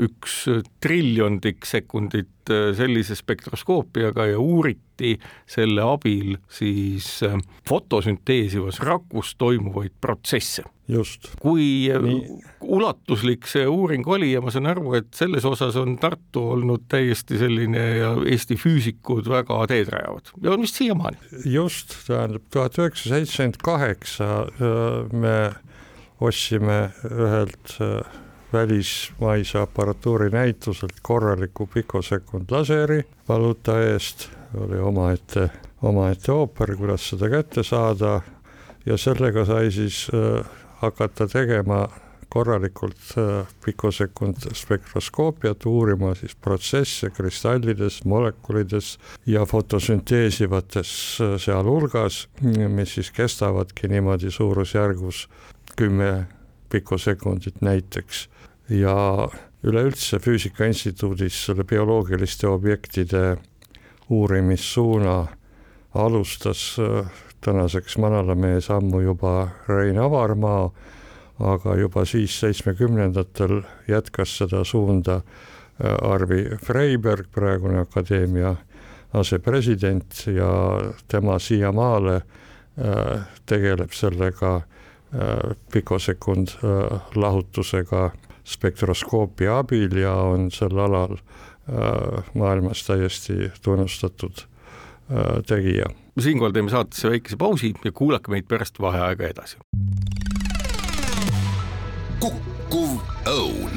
üks 0.02 0.44
triljondik 0.82 1.68
sekundit 1.70 2.30
sellise 2.50 3.16
spektroskoopiaga 3.16 4.26
ja 4.34 4.40
uuriti 4.42 5.14
selle 5.48 5.86
abil 5.86 6.36
siis 6.52 7.22
fotosünteesivas 7.70 8.82
rakus 8.84 9.36
toimuvaid 9.40 9.96
protsesse 10.02 10.66
just. 10.88 11.30
kui 11.42 11.90
Nii. 12.02 12.22
ulatuslik 12.62 13.48
see 13.48 13.66
uuring 13.68 14.08
oli 14.08 14.32
ja 14.34 14.42
ma 14.44 14.52
saan 14.54 14.68
aru, 14.72 14.94
et 15.00 15.12
selles 15.16 15.46
osas 15.48 15.78
on 15.80 15.96
Tartu 16.02 16.44
olnud 16.56 16.88
täiesti 16.92 17.40
selline 17.40 17.84
ja 18.00 18.14
Eesti 18.26 18.58
füüsikud 18.60 19.30
väga 19.32 19.62
teed 19.72 19.92
rajavad 19.94 20.34
ja 20.44 20.56
on 20.56 20.66
vist 20.66 20.80
siiamaani. 20.82 21.20
just, 21.46 21.96
tähendab 22.08 22.50
tuhat 22.54 22.80
üheksasada 22.80 23.22
seitsekümmend 23.22 23.62
kaheksa 23.64 24.32
äh, 24.44 25.14
me 25.14 25.38
ostsime 26.24 26.92
ühelt 27.12 27.78
äh, 27.82 28.20
välismaise 28.54 29.60
aparatuuri 29.60 30.30
näituselt 30.30 31.00
korraliku 31.02 31.68
pikosekund 31.68 32.52
laseri 32.52 33.02
valuuta 33.30 33.80
eest, 33.82 34.30
oli 34.54 34.80
omaette, 34.80 35.50
omaette 35.82 36.32
ooper, 36.32 36.76
kuidas 36.78 37.10
seda 37.10 37.30
kätte 37.30 37.64
saada 37.64 38.22
ja 38.86 38.98
sellega 38.98 39.46
sai 39.46 39.72
siis 39.72 40.06
äh, 40.14 40.46
hakata 40.84 41.28
tegema 41.28 41.88
korralikult 42.34 43.14
äh, 43.18 43.48
pikosekund 43.66 44.48
spektroskoopiat, 44.58 45.66
uurima 45.70 46.16
siis 46.18 46.34
protsesse 46.36 47.12
kristallides, 47.14 48.02
molekulides 48.10 48.98
ja 49.30 49.46
fotosünteesivates 49.46 50.94
äh, 51.22 51.36
sealhulgas, 51.42 52.28
mis 52.42 52.96
siis 52.98 53.12
kestavadki 53.14 53.88
niimoodi 53.92 54.32
suurusjärgus 54.32 55.28
kümme 55.78 56.26
pikosekundit 56.70 57.62
näiteks. 57.62 58.30
ja 58.70 59.28
üleüldse 59.64 60.18
Füüsika 60.20 60.66
Instituudis 60.66 61.46
selle 61.46 61.64
bioloogiliste 61.64 62.48
objektide 62.48 63.38
uurimissuuna 64.10 65.28
alustas 65.94 66.78
äh, 66.80 67.12
tänaseks 67.46 67.98
manalamees 67.98 68.70
ammu 68.72 69.02
juba 69.02 69.48
Rein 69.68 70.00
Avarmaa, 70.00 70.72
aga 71.40 71.76
juba 71.76 72.06
siis 72.06 72.40
seitsmekümnendatel 72.40 73.62
jätkas 73.88 74.38
seda 74.38 74.64
suunda 74.64 75.16
äh, 75.16 76.12
Arvi 76.12 76.46
Freiberg, 76.66 77.28
praegune 77.32 77.80
akadeemia 77.80 78.56
asepresident 79.14 80.28
ja 80.28 80.52
tema 81.08 81.40
siiamaale 81.40 82.16
äh, 82.16 83.26
tegeleb 83.46 83.92
sellega 83.92 84.56
äh, 84.56 85.58
pikosekund 85.72 86.56
lahutusega 87.16 88.12
spektroskoopia 88.44 89.58
abil 89.58 89.98
ja 89.98 90.14
on 90.14 90.52
sel 90.52 90.78
alal 90.78 91.18
maailmas 92.34 92.82
täiesti 92.84 93.52
tunnustatud 93.64 94.42
tegija 95.48 95.86
siinkohal 96.20 96.54
teeme 96.54 96.70
saatesse 96.70 97.10
väikese 97.10 97.38
pausi 97.38 97.74
ja 97.86 97.92
kuulake 97.92 98.32
meid 98.32 98.46
pärast 98.48 98.80
vaheaega 98.80 99.28
edasi. 99.28 99.58
kukkuv 102.20 103.00
õun. 103.28 103.72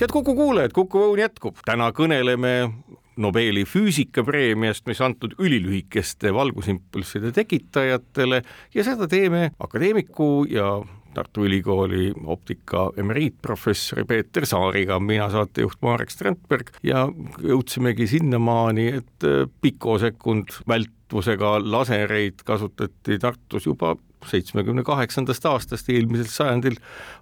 head 0.00 0.12
Kuku 0.12 0.34
kuulajad, 0.34 0.72
Kuku 0.72 0.98
Õun 0.98 1.18
jätkub, 1.18 1.58
täna 1.64 1.90
kõneleme 1.92 2.72
Nobeli 3.20 3.66
füüsikapreemiast, 3.68 4.86
mis 4.88 5.00
antud 5.04 5.34
ülilühikeste 5.38 6.32
valgusimpulsside 6.34 7.32
tekitajatele 7.36 8.42
ja 8.74 8.84
seda 8.84 9.08
teeme 9.08 9.50
akadeemiku 9.60 10.46
ja 10.48 10.78
Tartu 11.14 11.44
Ülikooli 11.46 12.12
optika 12.30 12.90
emeriitprofessori 12.96 14.04
Peeter 14.04 14.46
Saariga, 14.46 15.00
mina 15.00 15.28
saatejuht 15.32 15.80
Marek 15.82 16.12
Strandberg 16.12 16.70
ja 16.86 17.06
jõudsimegi 17.42 18.06
sinnamaani, 18.10 18.86
et 19.00 19.26
äh, 19.26 19.42
pikosekund 19.62 20.60
vältvusega 20.70 21.58
lasereid 21.64 22.44
kasutati 22.46 23.18
Tartus 23.18 23.66
juba 23.66 23.96
seitsmekümne 24.28 24.84
kaheksandast 24.84 25.46
aastast 25.48 25.88
eelmisel 25.92 26.28
sajandil 26.28 26.76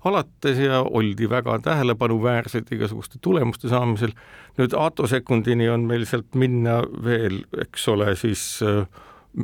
alates 0.08 0.58
ja 0.58 0.80
oldi 0.82 1.28
väga 1.30 1.58
tähelepanuväärsed 1.62 2.72
igasuguste 2.74 3.20
tulemuste 3.22 3.68
saamisel. 3.68 4.12
nüüd 4.58 4.74
atosekundini 4.74 5.68
on 5.70 5.84
meil 5.86 6.04
sealt 6.06 6.34
minna 6.34 6.80
veel, 7.04 7.44
eks 7.62 7.88
ole, 7.88 8.16
siis 8.18 8.42
äh, 8.66 8.82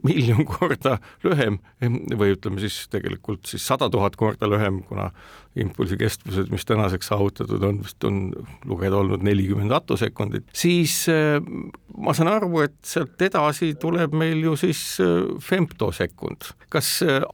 miljon 0.02 0.44
korda 0.54 0.98
lühem 1.24 1.60
või 1.80 2.34
ütleme 2.34 2.62
siis 2.62 2.84
tegelikult 2.92 3.46
siis 3.50 3.66
sada 3.66 3.90
tuhat 3.92 4.16
korda 4.20 4.48
lühem, 4.50 4.82
kuna 4.88 5.10
impulsi 5.54 5.94
kestvused, 5.98 6.48
mis 6.50 6.66
tänaseks 6.66 7.12
saavutatud 7.12 7.62
on, 7.62 7.78
vist 7.84 8.02
on 8.04 8.32
lugeda 8.66 8.98
olnud 8.98 9.22
nelikümmend 9.22 9.70
attosekundit, 9.76 10.48
siis 10.56 11.04
äh, 11.12 11.38
ma 11.94 12.14
saan 12.16 12.32
aru, 12.32 12.64
et 12.64 12.74
sealt 12.82 13.22
edasi 13.22 13.70
tuleb 13.78 14.16
meil 14.18 14.42
ju 14.42 14.56
siis 14.58 14.82
äh, 15.02 15.22
femtosekund. 15.42 16.50
kas 16.74 16.88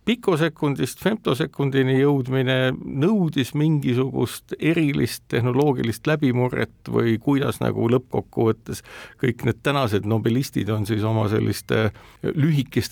pikosekundist 0.05 1.01
femtosekundini 1.01 1.95
jõudmine 2.03 2.75
nõudis 2.77 3.55
mingisugust 3.57 4.53
erilist 4.59 5.25
tehnoloogilist 5.33 6.05
läbimurret 6.11 6.91
või 6.93 7.17
kuidas 7.23 7.63
nagu 7.63 7.89
lõppkokkuvõttes 7.89 8.85
kõik 9.23 9.47
need 9.49 9.63
tänased 9.65 10.05
nobelistid 10.05 10.69
on 10.69 10.85
siis 10.85 11.07
oma 11.09 11.25
selliste 11.33 11.89
lühikeste 12.21 12.50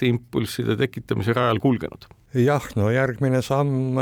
impulsside 0.08 0.76
tekitamise 0.78 1.34
rajal 1.36 1.60
kulgenud? 1.62 2.08
jah, 2.36 2.64
no 2.76 2.90
järgmine 2.92 3.40
samm 3.42 4.00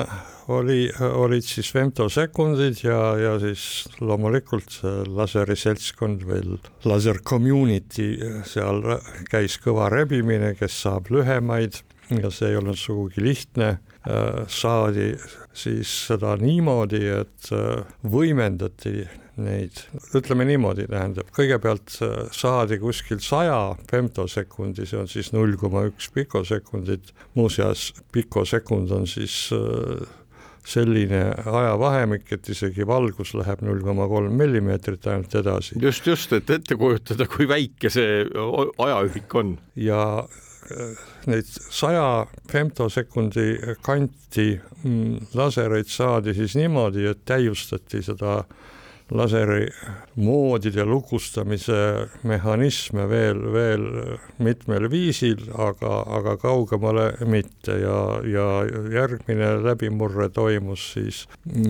oli, 0.50 0.88
olid 0.98 1.46
siis 1.46 1.70
femtosekundid 1.75 2.80
ja, 2.82 3.00
ja 3.20 3.34
siis 3.42 3.86
loomulikult 4.02 4.80
laseri 5.14 5.56
seltskond 5.58 6.25
veel, 6.26 6.56
laser 6.86 7.20
community, 7.26 8.16
seal 8.46 8.82
käis 9.30 9.60
kõva 9.62 9.90
rebimine, 9.92 10.54
kes 10.58 10.80
saab 10.86 11.10
lühemaid 11.14 11.78
ja 12.18 12.30
see 12.30 12.50
ei 12.50 12.58
olnud 12.58 12.78
sugugi 12.78 13.22
lihtne, 13.22 13.76
saadi 14.50 15.12
siis 15.56 15.90
seda 16.10 16.36
niimoodi, 16.38 17.02
et 17.22 17.50
võimendati 18.06 19.06
neid, 19.37 19.81
ütleme 20.16 20.47
niimoodi, 20.49 20.87
tähendab, 20.90 21.28
kõigepealt 21.37 21.99
äh, 22.05 22.14
saadi 22.35 22.78
kuskil 22.81 23.21
saja 23.25 23.76
femtosekundi, 23.90 24.87
see 24.88 25.00
on 25.00 25.11
siis 25.11 25.33
null 25.37 25.57
koma 25.61 25.87
üks 25.90 26.09
pikosekundit, 26.14 27.12
muuseas 27.37 27.90
pikosekund 28.16 28.95
on 28.97 29.05
siis 29.11 29.37
äh, 29.57 30.07
selline 30.66 31.21
ajavahemik, 31.47 32.26
et 32.35 32.49
isegi 32.50 32.87
valgus 32.88 33.35
läheb 33.38 33.62
null 33.66 33.85
koma 33.87 34.09
kolm 34.11 34.35
millimeetrit 34.38 35.07
ainult 35.12 35.35
edasi. 35.38 35.78
just, 35.83 36.07
just, 36.07 36.33
et 36.33 36.50
ette 36.50 36.78
kujutada, 36.78 37.28
kui 37.31 37.49
väike 37.49 37.93
see 37.93 38.25
ajaühik 38.83 39.37
on. 39.38 39.57
ja 39.76 40.00
äh, 40.25 41.05
neid 41.31 41.50
saja 41.52 42.26
femtosekundi 42.50 43.76
kanti 43.85 44.55
mm, 44.83 45.28
lasereid 45.37 45.93
saadi 45.93 46.35
siis 46.35 46.57
niimoodi, 46.59 47.07
et 47.12 47.23
täiustati 47.28 48.02
seda 48.02 48.40
laseri 49.10 49.68
moodide 50.16 50.84
lukustamise 50.84 52.08
mehhanisme 52.26 53.06
veel, 53.08 53.42
veel 53.52 53.84
mitmel 54.42 54.88
viisil, 54.90 55.44
aga, 55.54 56.00
aga 56.18 56.36
kaugemale 56.40 57.12
mitte. 57.26 57.76
Ja, 57.82 57.98
ja 58.26 58.46
järgmine 58.92 59.52
läbimurre 59.62 60.28
toimus 60.34 60.88
siis 60.94 61.22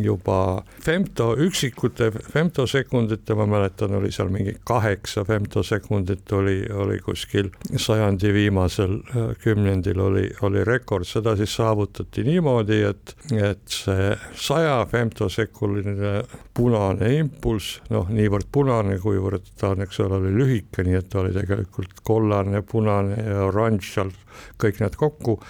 juba 0.03 0.63
femto, 0.85 1.33
üksikute 1.43 2.11
femtosekundite, 2.15 3.35
ma 3.37 3.47
mäletan, 3.51 3.95
oli 3.99 4.13
seal 4.15 4.31
mingi 4.33 4.57
kaheksa 4.65 5.25
femtosekundit 5.27 6.33
oli, 6.33 6.61
oli 6.73 6.99
kuskil 7.05 7.51
sajandi 7.77 8.33
viimasel 8.33 8.97
äh, 9.01 9.29
kümnendil 9.43 10.01
oli, 10.01 10.29
oli 10.47 10.65
rekord, 10.65 11.09
seda 11.09 11.37
siis 11.37 11.57
saavutati 11.59 12.25
niimoodi, 12.27 12.81
et, 12.89 13.17
et 13.37 13.63
see 13.73 14.13
saja 14.41 14.79
femtosekuline 14.91 16.23
punane 16.57 17.26
impulss, 17.27 17.81
noh, 17.93 18.09
niivõrd 18.13 18.49
punane, 18.53 18.99
kuivõrd 19.03 19.53
ta 19.61 19.75
on, 19.75 19.85
eks 19.85 20.01
ole, 20.05 20.21
oli 20.21 20.33
lühike, 20.37 20.85
nii 20.87 20.99
et 21.01 21.11
ta 21.13 21.21
oli 21.23 21.35
tegelikult 21.37 22.01
kollane, 22.07 22.63
punane 22.67 23.19
ja 23.21 23.45
oranž 23.51 23.93
seal 23.93 24.15
kõik 24.63 24.81
need 24.83 24.97
kokku. 25.01 25.41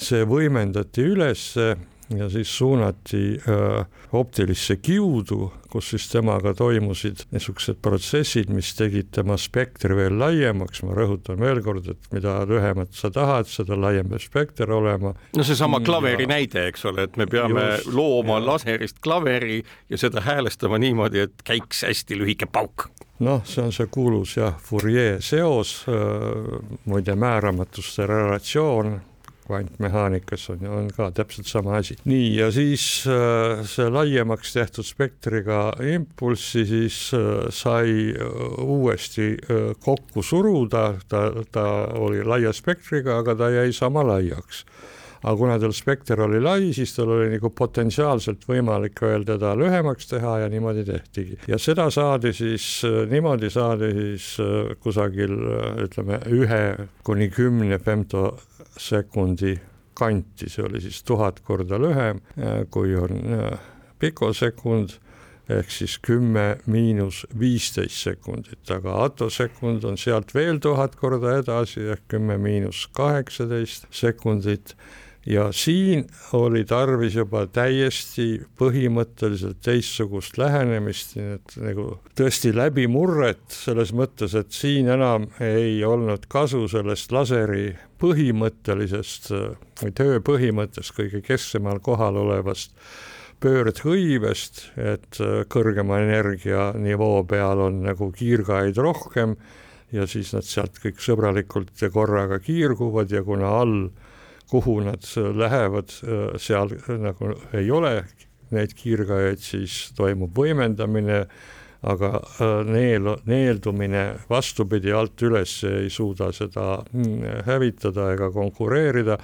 see 0.00 0.24
võimendati 0.24 1.02
ülesse 1.04 1.74
ja 2.16 2.28
siis 2.30 2.58
suunati 2.58 3.40
äh, 3.48 3.86
optilisse 4.12 4.76
kiudu, 4.76 5.52
kus 5.70 5.90
siis 5.90 6.08
temaga 6.10 6.54
toimusid 6.54 7.24
niisugused 7.30 7.78
protsessid, 7.82 8.50
mis 8.54 8.72
tegid 8.74 9.12
tema 9.14 9.36
spektri 9.38 9.96
veel 9.96 10.18
laiemaks, 10.18 10.82
ma 10.86 10.96
rõhutan 10.96 11.40
veel 11.40 11.62
kord, 11.62 11.86
et 11.92 12.10
mida 12.14 12.40
lühemat 12.50 12.94
sa 12.96 13.12
tahad, 13.14 13.48
seda 13.50 13.78
laiem 13.78 14.10
peab 14.10 14.24
spekter 14.24 14.72
olema. 14.74 15.14
no 15.36 15.46
seesama 15.46 15.80
klaveri 15.86 16.26
ja... 16.26 16.32
näide, 16.34 16.66
eks 16.72 16.84
ole, 16.90 17.06
et 17.06 17.20
me 17.20 17.28
peame 17.30 17.66
Just, 17.76 17.92
looma 17.94 18.40
ja. 18.40 18.46
laserist 18.52 18.98
klaveri 19.04 19.62
ja 19.88 20.00
seda 20.00 20.24
häälestama 20.26 20.80
niimoodi, 20.82 21.26
et 21.28 21.46
käiks 21.46 21.84
hästi 21.86 22.18
lühike 22.18 22.50
pauk 22.50 22.88
noh, 23.20 23.44
see 23.44 23.62
on 23.62 23.72
see 23.74 23.86
kuulus 23.92 24.34
jah, 24.38 24.56
Fourier 24.64 25.20
seos 25.22 25.84
äh,, 25.88 26.58
muide 26.90 27.14
määramatuste 27.14 28.06
relatsioon 28.08 28.98
kvantmehaanikas 29.50 30.46
on, 30.54 30.66
on 30.66 30.88
ka 30.94 31.10
täpselt 31.14 31.48
sama 31.50 31.76
asi. 31.80 31.96
nii, 32.04 32.30
ja 32.38 32.50
siis 32.54 32.84
äh, 33.10 33.64
see 33.68 33.88
laiemaks 33.90 34.54
tehtud 34.54 34.86
spektriga 34.86 35.70
impulssi 35.94 36.64
siis 36.68 37.00
äh, 37.16 37.48
sai 37.54 38.14
äh, 38.14 38.30
uuesti 38.62 39.32
kokku 39.80 40.22
suruda, 40.22 40.94
ta, 41.08 41.26
ta 41.52 41.66
oli 41.98 42.24
laia 42.24 42.54
spektriga, 42.56 43.20
aga 43.24 43.36
ta 43.36 43.50
jäi 43.54 43.72
sama 43.76 44.06
laiaks 44.06 44.64
aga 45.22 45.36
kuna 45.36 45.58
tal 45.60 45.74
spekter 45.76 46.20
oli 46.24 46.40
lai, 46.40 46.72
siis 46.76 46.94
tal 46.96 47.14
oli 47.16 47.30
nagu 47.34 47.50
potentsiaalselt 47.54 48.46
võimalik 48.48 49.00
veel 49.04 49.24
teda 49.28 49.54
lühemaks 49.58 50.08
teha 50.10 50.38
ja 50.44 50.48
niimoodi 50.52 50.84
tehtigi. 50.88 51.40
ja 51.48 51.58
seda 51.58 51.90
saadi 51.90 52.32
siis, 52.36 52.68
niimoodi 53.10 53.50
saadi 53.50 53.92
siis 53.96 54.30
kusagil 54.80 55.36
ütleme 55.86 56.22
ühe 56.32 56.62
kuni 57.04 57.28
kümne 57.34 57.78
femto 57.78 58.32
sekundi 58.80 59.58
kanti, 60.00 60.48
see 60.48 60.64
oli 60.64 60.80
siis 60.80 61.02
tuhat 61.04 61.42
korda 61.44 61.78
lühem, 61.80 62.22
äh, 62.38 62.64
kui 62.72 62.94
on 62.96 63.20
äh, 63.36 63.60
pikosekund 64.00 64.96
ehk 65.50 65.72
siis 65.74 65.96
kümme 65.98 66.60
miinus 66.70 67.24
viisteist 67.38 68.04
sekundit, 68.06 68.62
aga 68.70 69.00
atosekund 69.08 69.84
on 69.88 69.98
sealt 69.98 70.30
veel 70.34 70.60
tuhat 70.62 70.94
korda 71.00 71.40
edasi 71.40 71.88
ehk 71.90 72.06
kümme 72.14 72.38
miinus 72.38 72.86
kaheksateist 72.96 73.88
sekundit 73.90 74.76
ja 75.26 75.50
siin 75.52 76.06
oli 76.32 76.64
tarvis 76.64 77.14
juba 77.18 77.44
täiesti 77.52 78.40
põhimõtteliselt 78.60 79.60
teistsugust 79.64 80.38
lähenemist, 80.40 81.16
nii 81.18 81.36
et 81.36 81.56
nagu 81.60 81.86
tõesti 82.16 82.54
läbimurret 82.56 83.44
selles 83.52 83.92
mõttes, 83.96 84.34
et 84.38 84.52
siin 84.54 84.88
enam 84.88 85.28
ei 85.44 85.82
olnud 85.84 86.24
kasu 86.32 86.66
sellest 86.72 87.12
laseri 87.12 87.70
põhimõttelisest 88.00 89.30
või 89.82 89.94
töö 89.96 90.20
põhimõttest 90.24 90.96
kõige 90.96 91.22
kesksemal 91.24 91.82
kohal 91.84 92.16
olevast 92.22 92.72
pöördhõivest, 93.40 94.66
et 94.76 95.16
kõrgema 95.52 96.00
energianivoo 96.04 97.24
peal 97.28 97.60
on 97.68 97.82
nagu 97.86 98.10
kiirgaid 98.12 98.76
rohkem 98.76 99.36
ja 99.92 100.06
siis 100.08 100.32
nad 100.36 100.46
sealt 100.46 100.76
kõik 100.80 101.00
sõbralikult 101.02 101.72
ja 101.80 101.88
korraga 101.92 102.38
kiirguvad 102.42 103.12
ja 103.12 103.24
kuna 103.26 103.52
all 103.60 103.88
kuhu 104.50 104.80
nad 104.82 105.06
lähevad, 105.14 105.92
seal 106.42 106.72
nagu 106.98 107.34
ei 107.54 107.70
ole 107.70 108.00
neid 108.54 108.74
kiirgajaid, 108.76 109.42
siis 109.42 109.80
toimub 109.98 110.36
võimendamine, 110.36 111.24
aga 111.80 112.10
äh, 112.20 112.58
neel, 112.68 113.06
neeldumine 113.24 114.02
vastupidi 114.28 114.92
alt 114.92 115.22
üles 115.24 115.54
ei 115.64 115.88
suuda 115.88 116.28
seda 116.36 116.82
mm, 116.82 117.46
hävitada 117.46 118.10
ega 118.12 118.28
konkureerida. 118.34 119.16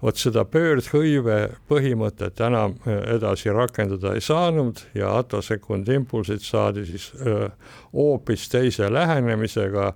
vot 0.00 0.16
seda 0.16 0.46
pöördhõive 0.48 1.36
põhimõtet 1.68 2.40
enam 2.46 2.78
äh, 2.86 3.02
edasi 3.18 3.52
rakendada 3.52 4.14
ei 4.16 4.24
saanud 4.24 4.80
ja 4.96 5.18
atosekundi 5.18 5.98
impulsid 6.00 6.40
saadi 6.40 6.86
siis 6.88 7.10
äh, 7.20 7.50
hoopis 7.92 8.48
teise 8.48 8.88
lähenemisega 8.92 9.92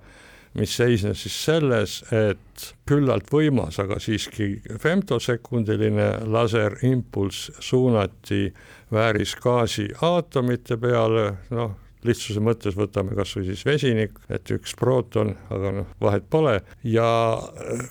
mis 0.58 0.76
seisnes 0.76 1.22
siis 1.24 1.36
selles, 1.46 1.98
et 2.12 2.66
küllalt 2.88 3.30
võimas, 3.32 3.78
aga 3.82 3.98
siiski 4.02 4.54
femtosekundiline 4.82 6.08
laserimpulss 6.28 7.52
suunati 7.60 8.44
väärisgaasi 8.92 9.88
aatomite 10.04 10.76
peale, 10.80 11.28
noh, 11.54 11.76
lihtsuse 12.04 12.42
mõttes 12.42 12.76
võtame 12.76 13.14
kas 13.16 13.36
või 13.36 13.46
siis 13.52 13.62
vesinik, 13.66 14.18
et 14.32 14.50
üks 14.52 14.74
prooton, 14.78 15.36
aga 15.54 15.72
noh, 15.78 15.92
vahet 16.02 16.26
pole, 16.30 16.58
ja 16.84 17.08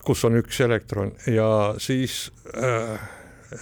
kus 0.05 0.25
on 0.27 0.37
üks 0.41 0.59
elektron? 0.61 1.13
Ja 1.31 1.73
siis 1.81 2.25
äh, 2.53 2.99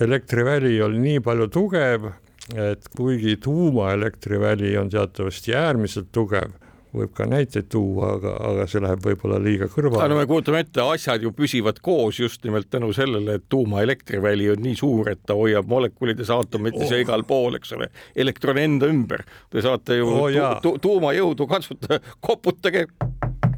elektriväli 0.02 0.80
oli 0.82 1.00
nii 1.04 1.22
palju 1.26 1.48
tugev, 1.54 2.10
et 2.58 2.88
kuigi 2.98 3.38
tuumaelektriväli 3.46 4.74
on 4.82 4.90
teatavasti 4.90 5.54
äärmiselt 5.56 6.10
tugev 6.12 6.58
võib 6.96 7.12
ka 7.16 7.28
näiteid 7.30 7.70
tuua, 7.70 8.14
aga, 8.18 8.34
aga 8.50 8.66
see 8.70 8.82
läheb 8.84 9.04
võib-olla 9.06 9.40
liiga 9.44 9.70
kõrvale. 9.72 10.10
no 10.10 10.18
me 10.18 10.26
kujutame 10.30 10.64
ette, 10.66 10.82
asjad 10.82 11.26
ju 11.26 11.32
püsivad 11.36 11.82
koos 11.86 12.20
just 12.22 12.44
nimelt 12.48 12.70
tänu 12.72 12.92
sellele, 12.96 13.38
et 13.40 13.48
tuumaelektriväli 13.52 14.50
on 14.56 14.64
nii 14.66 14.78
suur, 14.80 15.12
et 15.14 15.22
ta 15.26 15.38
hoiab 15.38 15.70
molekulides, 15.70 16.32
aatomites 16.34 16.88
oh. 16.88 16.96
ja 16.96 17.04
igal 17.04 17.26
pool, 17.30 17.60
eks 17.60 17.76
ole, 17.78 17.92
elektroni 18.16 18.66
enda 18.66 18.90
ümber. 18.90 19.26
Te 19.54 19.64
saate 19.66 20.00
ju 20.00 20.10
oh, 20.10 20.30
tu 20.64 20.70
tu 20.70 20.78
tuumajõudu 20.90 21.48
katsutada, 21.50 22.00
koputage 22.24 22.88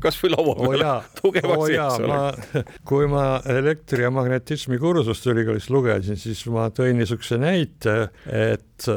kasvõi 0.02 0.32
laua 0.34 0.56
peale 0.58 0.88
oh, 0.88 1.10
tugevaks 1.22 1.62
oh, 1.62 1.72
eks 1.72 2.06
ole. 2.06 2.64
kui 2.90 3.08
ma 3.12 3.26
elektri- 3.54 4.06
ja 4.06 4.12
magnetismi 4.14 4.80
kursust 4.82 5.28
ülikoolis 5.32 5.70
lugesin, 5.74 6.20
siis 6.20 6.44
ma 6.52 6.70
tõin 6.74 7.00
niisuguse 7.00 7.38
näite, 7.42 7.98
et 8.26 8.90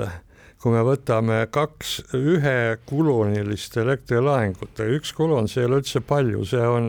kui 0.64 0.72
me 0.72 0.80
võtame 0.80 1.42
kaks 1.52 1.90
ühekulunilist 2.16 3.74
elektrilaengut, 3.82 4.78
üks 4.96 5.10
kulun, 5.12 5.44
see 5.44 5.60
ei 5.60 5.66
ole 5.68 5.82
üldse 5.82 6.00
palju, 6.00 6.40
see 6.48 6.62
on, 6.64 6.86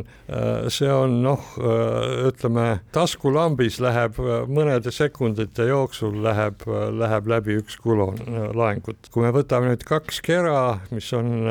see 0.72 0.88
on 0.88 1.18
noh, 1.26 1.50
ütleme 2.30 2.64
taskulambis 2.96 3.82
läheb 3.84 4.16
mõnede 4.48 4.94
sekundite 4.96 5.68
jooksul 5.68 6.22
läheb, 6.24 6.64
läheb 7.02 7.28
läbi 7.34 7.58
üks 7.60 7.76
kulun 7.84 8.22
laengut. 8.56 9.10
kui 9.12 9.26
me 9.26 9.34
võtame 9.36 9.74
nüüd 9.74 9.84
kaks 9.84 10.22
kera, 10.24 10.80
mis 10.96 11.12
on 11.18 11.44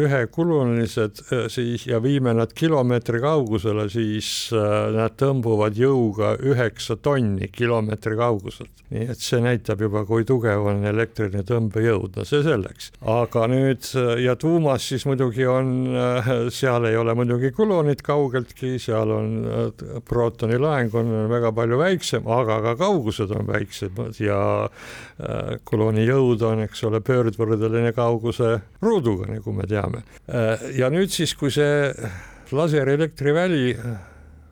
ühekulunised, 0.00 1.22
siis 1.54 1.86
ja 1.86 2.02
viime 2.02 2.34
nad 2.34 2.56
kilomeetri 2.58 3.22
kaugusele, 3.22 3.86
siis 3.94 4.50
nad 4.98 5.14
tõmbuvad 5.20 5.78
jõuga 5.78 6.34
üheksa 6.42 6.98
tonni 6.98 7.52
kilomeetri 7.54 8.18
kauguselt. 8.18 8.74
nii 8.90 9.12
et 9.14 9.22
see 9.22 9.38
näitab 9.44 9.86
juba, 9.86 10.02
kui 10.08 10.26
tugev 10.26 10.66
on 10.72 10.82
elektriline 10.88 11.46
tõmb 11.46 11.67
tõmbejõud, 11.68 12.16
no 12.16 12.26
see 12.28 12.42
selleks. 12.46 12.92
aga 13.00 13.46
nüüd 13.50 13.86
ja 14.22 14.34
tuumas 14.40 14.88
siis 14.88 15.06
muidugi 15.08 15.46
on, 15.48 15.72
seal 16.54 16.88
ei 16.88 16.96
ole 16.96 17.14
muidugi 17.18 17.52
kulonit 17.56 18.02
kaugeltki, 18.06 18.76
seal 18.82 19.12
on 19.14 19.28
prootoni 20.08 20.58
laeng 20.58 20.94
on 20.98 21.12
väga 21.30 21.52
palju 21.56 21.78
väiksem, 21.80 22.26
aga 22.28 22.60
ka 22.64 22.74
kaugused 22.80 23.32
on 23.34 23.46
väiksemad 23.48 24.18
ja 24.22 24.40
äh, 24.66 25.56
kolooni 25.68 26.06
jõud 26.08 26.42
on, 26.48 26.64
eks 26.66 26.84
ole, 26.88 27.00
pöördvõrdeline 27.04 27.92
kauguse 27.96 28.58
ruuduga, 28.84 29.28
nagu 29.32 29.54
me 29.54 29.66
teame. 29.68 30.04
Äh, 30.28 30.68
ja 30.78 30.90
nüüd 30.92 31.12
siis, 31.14 31.34
kui 31.38 31.52
see 31.54 31.92
laserelektriväli 32.54 33.74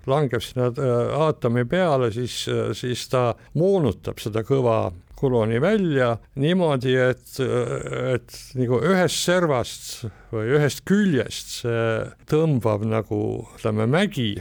langeb 0.07 0.45
sinna 0.45 0.71
äh, 0.71 1.17
aatomi 1.27 1.67
peale, 1.69 2.13
siis, 2.15 2.45
siis 2.79 3.09
ta 3.13 3.31
moonutab 3.59 4.23
seda 4.23 4.45
kõva 4.47 4.87
kuloni 5.17 5.61
välja 5.63 6.11
niimoodi, 6.41 6.97
et, 7.01 7.39
et 7.41 8.37
nagu 8.59 8.81
ühest 8.85 9.23
servast 9.25 9.87
või 10.35 10.51
ühest 10.59 10.85
küljest 10.89 11.63
see 11.63 11.87
tõmbab 12.29 12.85
nagu 12.89 13.21
ütleme 13.57 13.89
mägi 13.91 14.35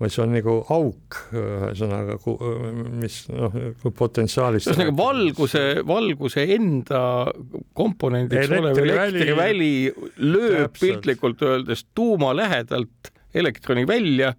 vaid 0.00 0.14
see 0.14 0.22
on 0.24 0.30
nagu 0.32 0.54
auk, 0.72 1.16
ühesõnaga, 1.36 2.16
mis 3.02 3.18
noh, 3.28 3.56
potentsiaalist. 3.96 4.70
ühesõnaga 4.70 4.94
valguse, 4.96 5.64
valguse 5.86 6.46
enda 6.56 7.02
komponendiks 7.76 8.54
olev 8.56 8.80
elektriväli 8.80 9.74
lööb 10.24 10.78
piltlikult 10.80 11.44
öeldes 11.44 11.84
tuuma 11.94 12.32
lähedalt 12.36 13.12
elektroni 13.36 13.84
välja, 13.88 14.32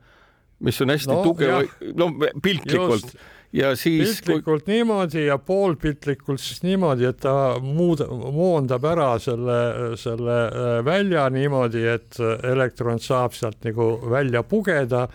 mis 0.66 0.82
on 0.82 0.96
hästi 0.96 1.14
no, 1.14 1.22
tugev, 1.30 1.70
no 1.94 2.10
piltlikult. 2.42 3.14
Just 3.14 3.41
ja 3.54 3.74
siis 3.76 4.22
piltlikult 4.22 4.66
kui... 4.66 4.78
niimoodi 4.78 5.26
ja 5.26 5.38
poolpiltlikult 5.38 6.42
siis 6.42 6.64
niimoodi, 6.64 7.08
et 7.10 7.22
ta 7.24 7.36
muud, 7.62 8.04
moondab 8.32 8.86
ära 8.94 9.12
selle, 9.20 9.62
selle 10.00 10.40
äh, 10.48 10.74
välja 10.86 11.28
niimoodi, 11.34 11.86
et 11.98 12.20
elektron 12.48 13.00
saab 13.04 13.38
sealt 13.38 13.64
nagu 13.68 13.94
välja 14.12 14.44
pugeda 14.44 15.08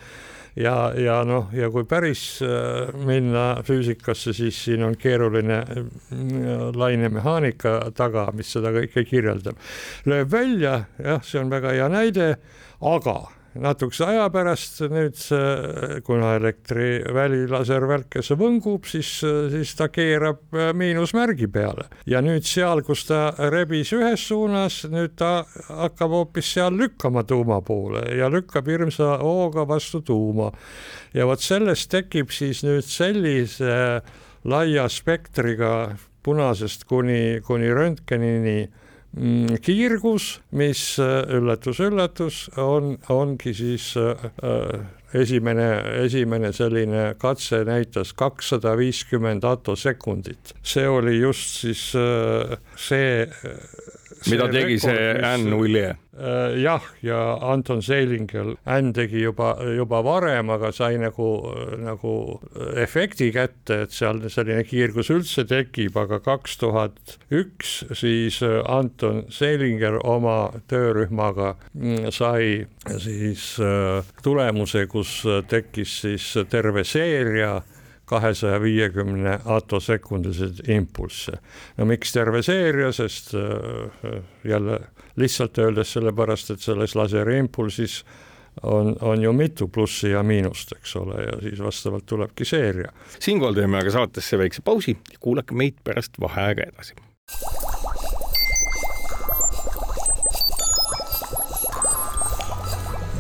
ja, 0.57 0.93
ja 0.97 1.21
noh, 1.29 1.51
ja 1.55 1.69
kui 1.73 1.85
päris 1.89 2.23
äh, 2.45 2.93
minna 3.07 3.63
füüsikasse, 3.67 4.35
siis 4.37 4.59
siin 4.65 4.85
on 4.87 4.97
keeruline 5.01 5.61
äh, 5.61 5.87
lainemehaanika 6.77 7.79
taga, 7.97 8.29
mis 8.37 8.53
seda 8.57 8.73
kõike 8.75 9.07
kirjeldab. 9.09 9.61
lööb 10.09 10.33
välja, 10.33 10.83
jah, 11.03 11.25
see 11.25 11.41
on 11.43 11.53
väga 11.53 11.77
hea 11.77 11.89
näide, 11.93 12.31
aga 12.81 13.19
natukese 13.63 14.05
aja 14.07 14.27
pärast 14.33 14.81
nüüd, 14.91 15.19
kuna 16.07 16.35
elektriväli 16.39 17.45
laservälkesse 17.51 18.37
võngub, 18.39 18.87
siis, 18.89 19.11
siis 19.53 19.75
ta 19.79 19.89
keerab 19.93 20.57
äh, 20.57 20.73
miinusmärgi 20.77 21.49
peale 21.53 21.89
ja 22.09 22.23
nüüd 22.25 22.47
seal, 22.47 22.83
kus 22.87 23.07
ta 23.09 23.31
rebis 23.53 23.93
ühes 23.97 24.27
suunas, 24.29 24.83
nüüd 24.93 25.17
ta 25.19 25.47
hakkab 25.69 26.15
hoopis 26.19 26.53
seal 26.57 26.77
lükkama 26.77 27.25
tuuma 27.29 27.61
poole 27.65 28.05
ja 28.19 28.31
lükkab 28.33 28.69
hirmsa 28.71 29.17
hooga 29.23 29.67
vastu 29.69 30.03
tuuma. 30.07 30.53
ja 31.15 31.27
vot 31.27 31.41
sellest 31.41 31.91
tekib 31.91 32.33
siis 32.35 32.63
nüüd 32.67 32.85
sellise 32.85 34.03
laia 34.45 34.89
spektriga 34.89 35.97
punasest 36.27 36.85
kuni, 36.91 37.41
kuni 37.47 37.71
röntgenini 37.75 38.59
kiirgus, 39.63 40.41
mis 40.53 40.99
üllatus-üllatus 40.99 42.49
äh, 42.53 42.61
on, 42.61 42.97
ongi 43.09 43.55
siis 43.57 43.95
äh, 43.97 44.27
äh, 44.45 44.81
esimene, 45.17 45.71
esimene 46.05 46.53
selline 46.53 47.15
katse 47.19 47.63
näitas 47.65 48.13
kakssada 48.13 48.77
viiskümmend 48.77 49.45
atosekundit. 49.45 50.55
see 50.63 50.89
oli 50.89 51.19
just 51.21 51.63
siis 51.63 51.93
see 52.77 53.29
mida 54.31 54.49
tegi 54.53 54.81
see 54.83 55.15
Ann 55.25 55.55
Willie? 55.59 55.95
Äh, 56.17 56.57
jah, 56.63 56.83
ja 57.05 57.19
Anton 57.45 57.83
Seilinger, 57.85 58.55
Ann 58.65 58.95
tegi 58.97 59.21
juba, 59.21 59.51
juba 59.77 60.01
varem, 60.05 60.49
aga 60.55 60.71
sai 60.73 60.97
nagu, 61.01 61.29
nagu 61.83 62.15
efekti 62.81 63.29
kätte, 63.35 63.83
et 63.85 63.93
seal 63.93 64.23
selline 64.33 64.65
kiirgus 64.65 65.13
üldse 65.13 65.45
tekib, 65.49 65.99
aga 66.01 66.23
kaks 66.25 66.57
tuhat 66.63 67.17
üks 67.29 67.83
siis 67.93 68.41
Anton 68.43 69.27
Seilinger 69.29 70.01
oma 70.09 70.39
töörühmaga 70.73 71.55
mm, 71.75 72.11
sai 72.17 72.65
siis 73.03 73.55
äh, 73.61 74.01
tulemuse, 74.25 74.87
kus 74.89 75.19
tekkis 75.51 76.01
siis 76.07 76.33
terve 76.49 76.87
seeria 76.89 77.59
kahesaja 78.07 78.61
viiekümne 78.63 79.39
atosekundiseid 79.45 80.69
impulsse. 80.69 81.33
no 81.77 81.85
miks 81.85 82.13
terve 82.13 82.43
seeria, 82.43 82.93
sest 82.93 83.35
äh, 83.35 84.23
jälle 84.45 84.81
lihtsalt 85.17 85.59
öeldes 85.59 85.93
sellepärast, 85.93 86.51
et 86.51 86.61
selles 86.61 86.95
laseriimpulsis 86.95 88.05
on, 88.63 88.97
on 89.01 89.23
ju 89.23 89.33
mitu 89.33 89.69
plussi 89.69 90.11
ja 90.11 90.23
miinust, 90.23 90.73
eks 90.73 90.97
ole, 90.97 91.23
ja 91.23 91.41
siis 91.41 91.63
vastavalt 91.63 92.07
tulebki 92.07 92.45
seeria. 92.45 92.93
siinkohal 93.19 93.55
teeme 93.55 93.79
aga 93.79 93.91
saatesse 93.91 94.39
väikse 94.39 94.63
pausi 94.63 94.97
ja 95.13 95.19
kuulake 95.21 95.55
meid 95.55 95.83
pärast 95.85 96.21
vaheaega 96.21 96.63
edasi. 96.63 96.95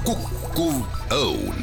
kukkuv 0.06 0.82
õun 1.10 1.55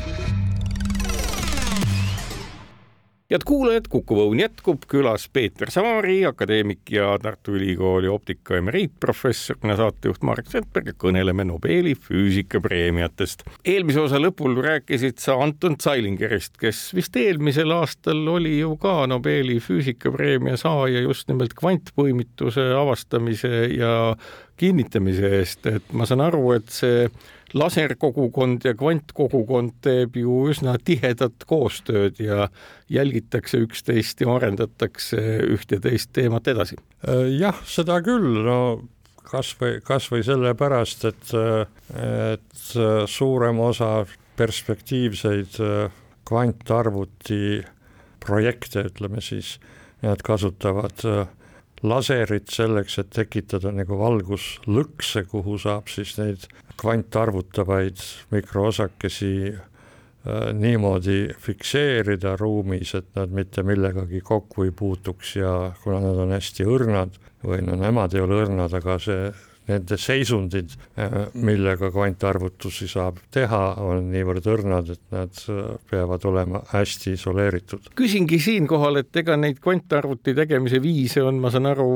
head 3.33 3.45
kuulajad, 3.49 3.87
Kuku 3.89 4.17
Õun 4.21 4.41
jätkub, 4.43 4.83
külas 4.89 5.25
Peeter 5.33 5.71
Saari, 5.73 6.19
akadeemik 6.29 6.91
ja 6.93 7.15
Tartu 7.21 7.55
Ülikooli 7.57 8.09
optika 8.11 8.59
emeriitprofessor, 8.59 9.57
mina 9.63 9.73
saatejuht 9.79 10.21
Marek 10.27 10.51
Sandberg 10.51 10.91
ja 10.91 10.95
kõneleme 11.01 11.45
Nobeli 11.49 11.95
füüsikapreemiatest. 11.97 13.41
eelmise 13.65 14.03
osa 14.03 14.21
lõpul 14.21 14.59
rääkisid 14.61 15.17
sa 15.23 15.39
Anton 15.41 15.79
Zeilingerist, 15.81 16.59
kes 16.61 16.85
vist 16.93 17.17
eelmisel 17.17 17.73
aastal 17.73 18.21
oli 18.35 18.59
ju 18.59 18.75
ka 18.77 19.07
Nobeli 19.09 19.57
füüsikapreemia 19.63 20.57
saaja 20.61 21.01
just 21.01 21.27
nimelt 21.27 21.57
kvantpõimituse 21.57 22.69
avastamise 22.77 23.65
ja 23.73 23.93
kinnitamise 24.61 25.37
eest, 25.39 25.65
et 25.65 25.93
ma 25.97 26.05
saan 26.05 26.21
aru, 26.21 26.51
et 26.53 26.69
see 26.69 27.07
laserkogukond 27.53 28.65
ja 28.65 28.73
kvantkogukond 28.77 29.75
teeb 29.85 30.17
ju 30.17 30.39
üsna 30.51 30.77
tihedat 30.81 31.45
koostööd 31.49 32.19
ja 32.23 32.47
jälgitakse 32.91 33.61
üksteist 33.65 34.21
ja 34.21 34.33
arendatakse 34.35 35.21
üht 35.53 35.71
ja 35.71 35.79
teist 35.83 36.13
teemat 36.17 36.49
edasi. 36.51 36.79
Äh, 37.07 37.27
jah, 37.37 37.59
seda 37.69 37.99
küll, 38.05 38.41
no 38.45 38.59
kasvõi, 39.33 39.79
kasvõi 39.85 40.23
sellepärast, 40.25 41.05
et, 41.09 41.31
et 42.03 42.65
suurem 43.09 43.61
osa 43.63 44.03
perspektiivseid 44.37 45.57
kvantarvuti 46.27 47.63
projekte, 48.23 48.85
ütleme 48.91 49.23
siis, 49.23 49.57
nad 50.03 50.21
kasutavad 50.25 51.05
laserit 51.83 52.51
selleks, 52.51 52.97
et 53.01 53.11
tekitada 53.13 53.71
nagu 53.75 53.97
valguslõkse, 53.99 55.25
kuhu 55.31 55.57
saab 55.61 55.91
siis 55.91 56.15
neid 56.19 56.47
kvantarvutavaid 56.79 58.01
mikroosakesi 58.33 59.33
äh, 59.51 60.49
niimoodi 60.55 61.35
fikseerida 61.39 62.37
ruumis, 62.39 62.95
et 62.99 63.09
nad 63.19 63.33
mitte 63.35 63.63
millegagi 63.67 64.23
kokku 64.23 64.67
ei 64.67 64.71
puutuks 64.71 65.35
ja 65.41 65.55
kuna 65.83 65.99
nad 66.03 66.23
on 66.25 66.35
hästi 66.35 66.67
õrnad 66.67 67.19
või 67.43 67.63
no 67.67 67.75
nemad 67.79 68.15
ei 68.15 68.23
ole 68.23 68.43
õrnad, 68.45 68.73
aga 68.79 68.99
see 69.03 69.33
nende 69.69 69.97
seisundid, 69.99 70.73
millega 71.39 71.89
kvantarvutusi 71.93 72.87
saab 72.91 73.19
teha, 73.33 73.61
on 73.83 74.09
niivõrd 74.11 74.47
õrnad, 74.51 74.91
et 74.95 75.03
nad 75.13 75.43
äh, 75.51 75.61
peavad 75.89 76.25
olema 76.27 76.63
hästi 76.73 77.13
isoleeritud. 77.17 77.91
küsingi 77.97 78.39
siinkohal, 78.43 78.99
et 79.03 79.21
ega 79.23 79.37
neid 79.39 79.61
kvantarvuti 79.63 80.35
tegemise 80.35 80.81
viise 80.83 81.23
on, 81.23 81.39
ma 81.43 81.51
saan 81.53 81.69
aru, 81.71 81.87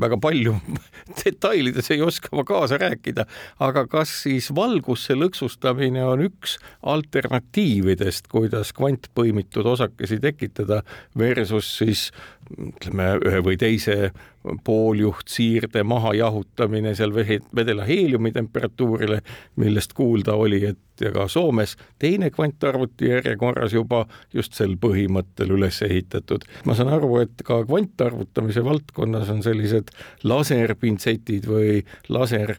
väga 0.00 0.18
palju 0.22 0.56
detailides 1.20 1.92
ei 1.94 2.04
oska 2.04 2.32
ma 2.36 2.46
kaasa 2.48 2.78
rääkida, 2.80 3.26
aga 3.64 3.86
kas 3.90 4.14
siis 4.24 4.48
valgusse 4.56 5.16
lõksustamine 5.18 6.04
on 6.08 6.24
üks 6.28 6.56
alternatiividest, 6.94 8.30
kuidas 8.32 8.72
kvantpõimitud 8.76 9.68
osakesi 9.74 10.20
tekitada 10.24 10.82
versus 11.18 11.68
siis 11.78 12.08
ütleme, 12.50 13.14
ühe 13.24 13.40
või 13.44 13.56
teise 13.60 14.12
pooljuhtsiirde 14.64 15.82
mahajahutamine 15.82 16.94
seal 16.94 17.14
vedela 17.56 17.84
heeliumi 17.84 18.32
temperatuurile, 18.32 19.20
millest 19.56 19.92
kuulda 19.92 20.34
oli, 20.34 20.64
et 20.64 21.04
ka 21.14 21.28
Soomes 21.28 21.76
teine 21.98 22.30
kvantarvuti 22.30 23.08
järjekorras 23.08 23.72
juba 23.74 24.04
just 24.34 24.54
sel 24.54 24.76
põhimõttel 24.80 25.56
üles 25.56 25.80
ehitatud. 25.82 26.44
ma 26.64 26.74
saan 26.74 26.92
aru, 26.92 27.16
et 27.24 27.42
ka 27.44 27.64
kvantarvutamise 27.64 28.64
valdkonnas 28.64 29.32
on 29.32 29.42
sellised 29.42 29.90
laserpintsetid 30.24 31.48
või 31.48 31.82
laser 32.08 32.56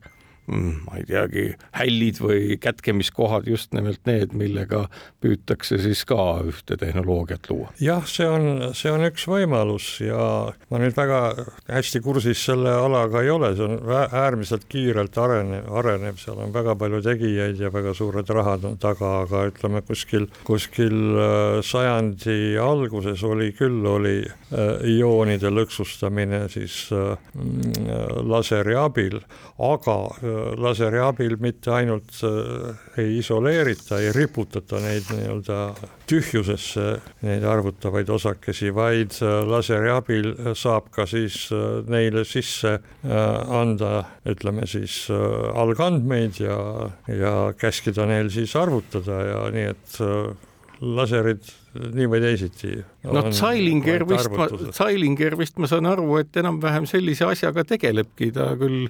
ma 0.47 0.99
ei 0.99 1.05
teagi, 1.09 1.45
hällid 1.73 2.19
või 2.21 2.57
kätkemiskohad 2.61 3.47
just 3.49 3.73
nimelt 3.73 4.01
need, 4.05 4.35
millega 4.37 4.85
püütakse 5.23 5.79
siis 5.81 6.03
ka 6.05 6.41
ühte 6.45 6.77
tehnoloogiat 6.77 7.49
luua. 7.49 7.71
jah, 7.81 8.05
see 8.05 8.27
on, 8.29 8.71
see 8.77 8.91
on 8.93 9.07
üks 9.07 9.25
võimalus 9.29 9.87
ja 10.05 10.53
ma 10.69 10.81
nüüd 10.81 10.95
väga 10.97 11.21
hästi 11.69 12.01
kursis 12.05 12.43
selle 12.45 12.73
alaga 12.77 13.23
ei 13.25 13.31
ole, 13.33 13.53
see 13.57 13.65
on 13.65 13.79
äärmiselt 14.05 14.67
kiirelt 14.69 15.17
arenev, 15.17 15.65
arenev, 15.81 16.19
seal 16.21 16.39
on 16.43 16.53
väga 16.53 16.75
palju 16.79 17.01
tegijaid 17.05 17.61
ja 17.61 17.71
väga 17.73 17.95
suured 17.97 18.29
rahad 18.29 18.67
on 18.69 18.77
taga, 18.81 19.11
aga 19.25 19.45
ütleme 19.49 19.81
kuskil, 19.85 20.27
kuskil 20.47 20.95
äh, 21.17 21.59
sajandi 21.65 22.55
alguses 22.61 23.23
oli 23.25 23.51
küll, 23.57 23.81
oli 23.89 24.19
äh, 24.21 24.85
ioonide 24.95 25.49
lõksustamine 25.53 26.45
siis 26.53 26.83
äh, 26.93 27.15
mm, 27.33 28.21
laseri 28.29 28.77
abil, 28.79 29.19
aga 29.57 29.97
laseri 30.61 30.99
abil 31.03 31.35
mitte 31.41 31.71
ainult 31.73 32.21
ei 32.97 33.17
isoleerita, 33.19 33.99
ei 33.99 34.11
riputata 34.15 34.79
neid 34.83 35.09
nii-öelda 35.13 35.59
tühjusesse, 36.09 36.85
neid 37.25 37.45
arvutavaid 37.49 38.09
osakesi, 38.13 38.71
vaid 38.75 39.17
laseri 39.49 39.91
abil 39.93 40.31
saab 40.57 40.91
ka 40.95 41.07
siis 41.09 41.47
neile 41.89 42.25
sisse 42.27 42.77
anda, 43.03 44.05
ütleme 44.29 44.67
siis 44.69 45.05
algandmeid 45.11 46.41
ja, 46.43 46.59
ja 47.09 47.35
käskida 47.57 48.07
neil 48.09 48.31
siis 48.33 48.55
arvutada 48.59 49.21
ja 49.29 49.45
nii, 49.55 49.69
et 49.73 50.01
laserid 50.81 51.53
nii 51.75 52.07
või 52.11 52.21
teisiti. 52.23 52.77
no 53.03 53.25
Zeilinger 53.35 54.05
vist, 54.07 54.31
Zeilinger 54.77 55.35
vist 55.39 55.59
ma 55.59 55.69
saan 55.69 55.89
aru, 55.89 56.07
et 56.21 56.37
enam-vähem 56.39 56.87
sellise 56.89 57.27
asjaga 57.27 57.65
tegelebki, 57.67 58.31
ta 58.35 58.53
küll 58.59 58.87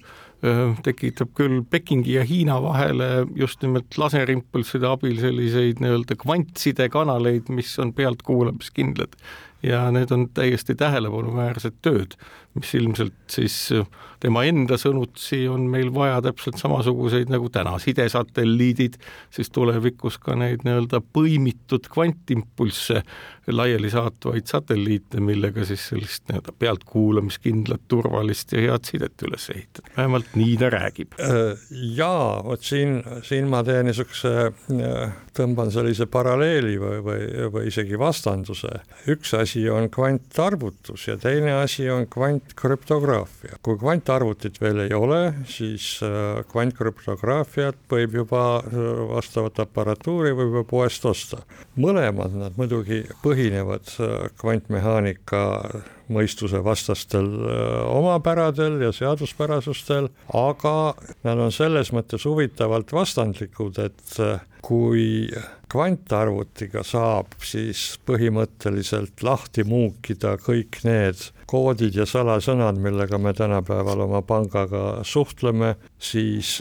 tekitab 0.86 1.32
küll 1.38 1.64
Pekingi 1.70 2.18
ja 2.18 2.24
Hiina 2.28 2.60
vahele 2.62 3.26
just 3.36 3.64
nimelt 3.64 3.98
laserimpulsside 3.98 4.88
abil 4.88 5.18
selliseid 5.22 5.82
nii-öelda 5.82 6.18
kvantsidekanaleid, 6.22 7.50
mis 7.50 7.72
on 7.82 7.94
pealtkuulamiskindlad. 7.96 9.16
Ja 9.66 9.88
need 9.92 10.12
on 10.14 10.28
täiesti 10.36 10.76
tähelepanuväärsed 10.78 11.80
tööd, 11.82 12.14
mis 12.56 12.74
ilmselt 12.78 13.14
siis 13.32 13.72
tema 14.26 14.44
enda 14.48 14.78
sõnutsi 14.80 15.44
on 15.52 15.68
meil 15.70 15.92
vaja 15.94 16.22
täpselt 16.26 16.60
samasuguseid 16.62 17.32
nagu 17.34 17.50
täna 17.54 17.76
sidesatelliidid, 17.82 18.98
siis 19.34 19.52
tulevikus 19.54 20.18
ka 20.22 20.38
neid 20.40 20.66
nii-öelda 20.66 21.02
põimitud 21.16 21.90
kvantimpulsse 21.92 23.04
laiali 23.52 23.92
saatvaid 23.94 24.48
satelliite, 24.50 25.22
millega 25.22 25.66
siis 25.68 25.84
sellist 25.92 26.26
nii-öelda 26.30 26.56
pealtkuulamiskindlat, 26.60 27.84
turvalist 27.92 28.56
ja 28.56 28.64
head 28.66 28.90
sidet 28.90 29.26
üles 29.28 29.50
ehitada. 29.54 29.92
vähemalt 29.98 30.34
nii 30.36 30.56
ta 30.62 30.72
räägib. 30.74 31.14
Äh, 31.22 31.68
jaa, 31.98 32.42
vot 32.46 32.64
siin, 32.66 32.98
siin 33.24 33.50
ma 33.52 33.62
teen 33.68 33.90
niisuguse, 33.90 34.34
äh, 34.50 35.16
tõmban 35.38 35.72
sellise 35.74 36.08
paralleeli 36.10 36.80
või, 36.82 37.02
või, 37.06 37.22
või 37.54 37.68
isegi 37.70 38.00
vastanduse. 38.00 38.72
üks 39.12 39.36
asi 39.38 39.68
on 39.70 39.90
kvantarvutus 39.94 41.08
ja 41.08 41.18
teine 41.22 41.54
asi 41.60 41.90
on 41.90 42.08
kvantkrüptograafia. 42.54 43.58
kui 43.62 43.78
kvantarvutus 43.78 44.16
arvutit 44.16 44.62
veel 44.62 44.80
ei 44.86 44.94
ole, 44.94 45.34
siis 45.48 46.00
äh, 46.04 46.44
kvantkrüptograafiat 46.52 47.76
võib 47.90 48.16
juba, 48.22 48.62
äh, 48.62 49.02
vastavat 49.10 49.60
aparatuuri 49.60 50.32
võib 50.32 50.54
juba 50.54 50.64
poest 50.64 51.06
osta. 51.06 51.38
mõlemad 51.78 52.36
nad 52.36 52.58
muidugi 52.58 53.04
põhinevad 53.24 53.90
äh, 54.00 54.30
kvantmehaanika 54.38 55.42
mõistuse 56.14 56.62
vastastel 56.64 57.28
omapäradel 57.90 58.80
ja 58.86 58.92
seaduspärasustel, 58.96 60.10
aga 60.34 60.96
nad 61.26 61.42
on 61.48 61.54
selles 61.56 61.92
mõttes 61.96 62.28
huvitavalt 62.28 62.94
vastandlikud, 62.94 63.80
et 63.82 64.20
kui 64.66 65.30
kvantarvutiga 65.72 66.84
saab 66.86 67.36
siis 67.44 67.96
põhimõtteliselt 68.08 69.24
lahti 69.26 69.66
muukida 69.68 70.36
kõik 70.42 70.80
need 70.86 71.22
koodid 71.50 71.98
ja 71.98 72.06
salasõnad, 72.10 72.80
millega 72.82 73.20
me 73.22 73.34
tänapäeval 73.38 74.06
oma 74.08 74.22
pangaga 74.26 75.04
suhtleme, 75.06 75.76
siis 76.02 76.58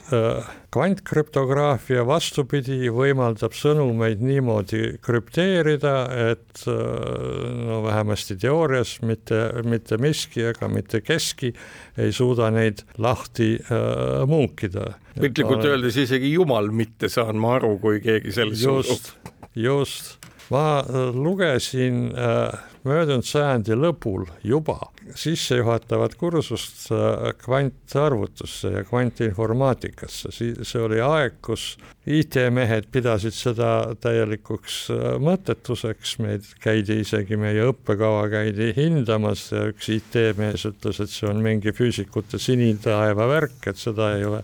kvantkrüptograafia 0.74 2.04
vastupidi 2.06 2.90
võimaldab 2.92 3.56
sõnumeid 3.56 4.24
niimoodi 4.24 4.98
krüpteerida, 5.04 5.94
et 6.32 6.64
no 6.66 7.80
vähemasti 7.86 8.36
teoorias 8.40 8.98
mitte, 9.06 9.33
mitte 9.68 9.98
miski 10.02 10.44
ega 10.50 10.68
mitte 10.72 11.00
keski 11.04 11.52
ei 12.00 12.12
suuda 12.12 12.50
neid 12.54 12.84
lahti 12.98 13.54
äh, 13.60 14.24
muukida. 14.30 14.94
piltlikult 15.20 15.64
öeldes 15.68 15.96
isegi 16.04 16.32
jumal 16.34 16.70
mitte, 16.74 17.08
saan 17.12 17.40
ma 17.40 17.56
aru, 17.58 17.76
kui 17.82 18.00
keegi 18.04 18.34
sellest 18.34 18.64
just, 18.64 19.14
just 19.54 20.16
ma 20.50 20.82
äh, 20.82 21.10
lugesin 21.14 22.08
äh, 22.12 22.73
möödunud 22.84 23.26
sajandi 23.26 23.76
lõpul 23.78 24.26
juba 24.44 24.78
sissejuhatavat 25.16 26.14
kursust 26.20 26.86
äh, 26.92 27.32
kvantarvutusse 27.40 28.72
ja 28.78 28.84
kvantinformaatikasse, 28.88 30.32
see 30.34 30.80
oli 30.80 31.00
aeg, 31.04 31.40
kus 31.44 31.74
IT-mehed 32.04 32.90
pidasid 32.92 33.32
seda 33.36 33.70
täielikuks 34.00 34.78
mõttetuseks, 35.24 36.18
meid 36.20 36.48
käidi 36.60 36.98
isegi, 37.00 37.38
meie 37.40 37.64
õppekava 37.70 38.26
käidi 38.32 38.72
hindamas 38.76 39.46
ja 39.52 39.66
üks 39.72 39.88
IT-mees 39.94 40.66
ütles, 40.68 41.00
et 41.00 41.12
see 41.12 41.28
on 41.30 41.40
mingi 41.44 41.72
füüsikute 41.72 42.40
sinitaeva 42.40 43.28
värk, 43.30 43.60
et 43.72 43.80
seda 43.80 44.14
ei 44.18 44.28
ole 44.28 44.42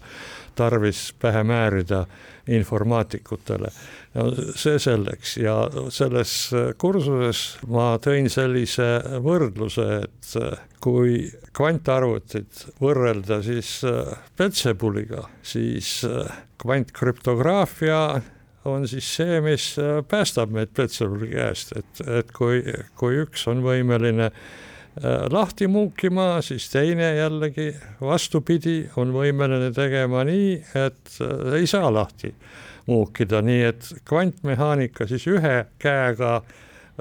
tarvis 0.58 1.10
pähe 1.20 1.42
määrida 1.46 2.04
informaatikutele. 2.50 3.70
See 4.58 4.78
selleks. 4.82 5.36
Ja 5.38 5.54
selles 5.92 6.32
kursuses 6.80 7.44
ma 7.70 7.92
tõin 8.02 8.30
sellise 8.32 8.88
võrdluse, 9.22 9.86
et 10.02 10.32
kui 10.82 11.22
kvantarvutit 11.56 12.66
võrrelda 12.82 13.40
siis 13.46 13.78
Petsebuliga, 14.36 15.28
siis 15.42 16.00
kvantkrüptograafia 16.60 18.02
on 18.68 18.88
siis 18.88 19.06
see, 19.16 19.38
mis 19.44 19.72
päästab 20.08 20.50
meid 20.52 20.72
Petsebuli 20.76 21.30
käest, 21.32 21.72
et, 21.78 22.02
et 22.20 22.32
kui, 22.36 22.60
kui 22.98 23.22
üks 23.22 23.46
on 23.48 23.62
võimeline 23.64 24.30
lahti 25.30 25.68
muukima, 25.70 26.40
siis 26.42 26.66
teine 26.70 27.12
jällegi 27.14 27.70
vastupidi 28.00 28.82
on 28.98 29.12
võimeline 29.14 29.70
tegema 29.74 30.24
nii, 30.26 30.56
et 30.74 31.20
ei 31.56 31.66
saa 31.70 31.92
lahti 31.94 32.32
muukida, 32.90 33.42
nii 33.42 33.62
et 33.68 33.92
kvantmehaanika 34.08 35.06
siis 35.06 35.26
ühe 35.30 35.54
käega 35.78 36.40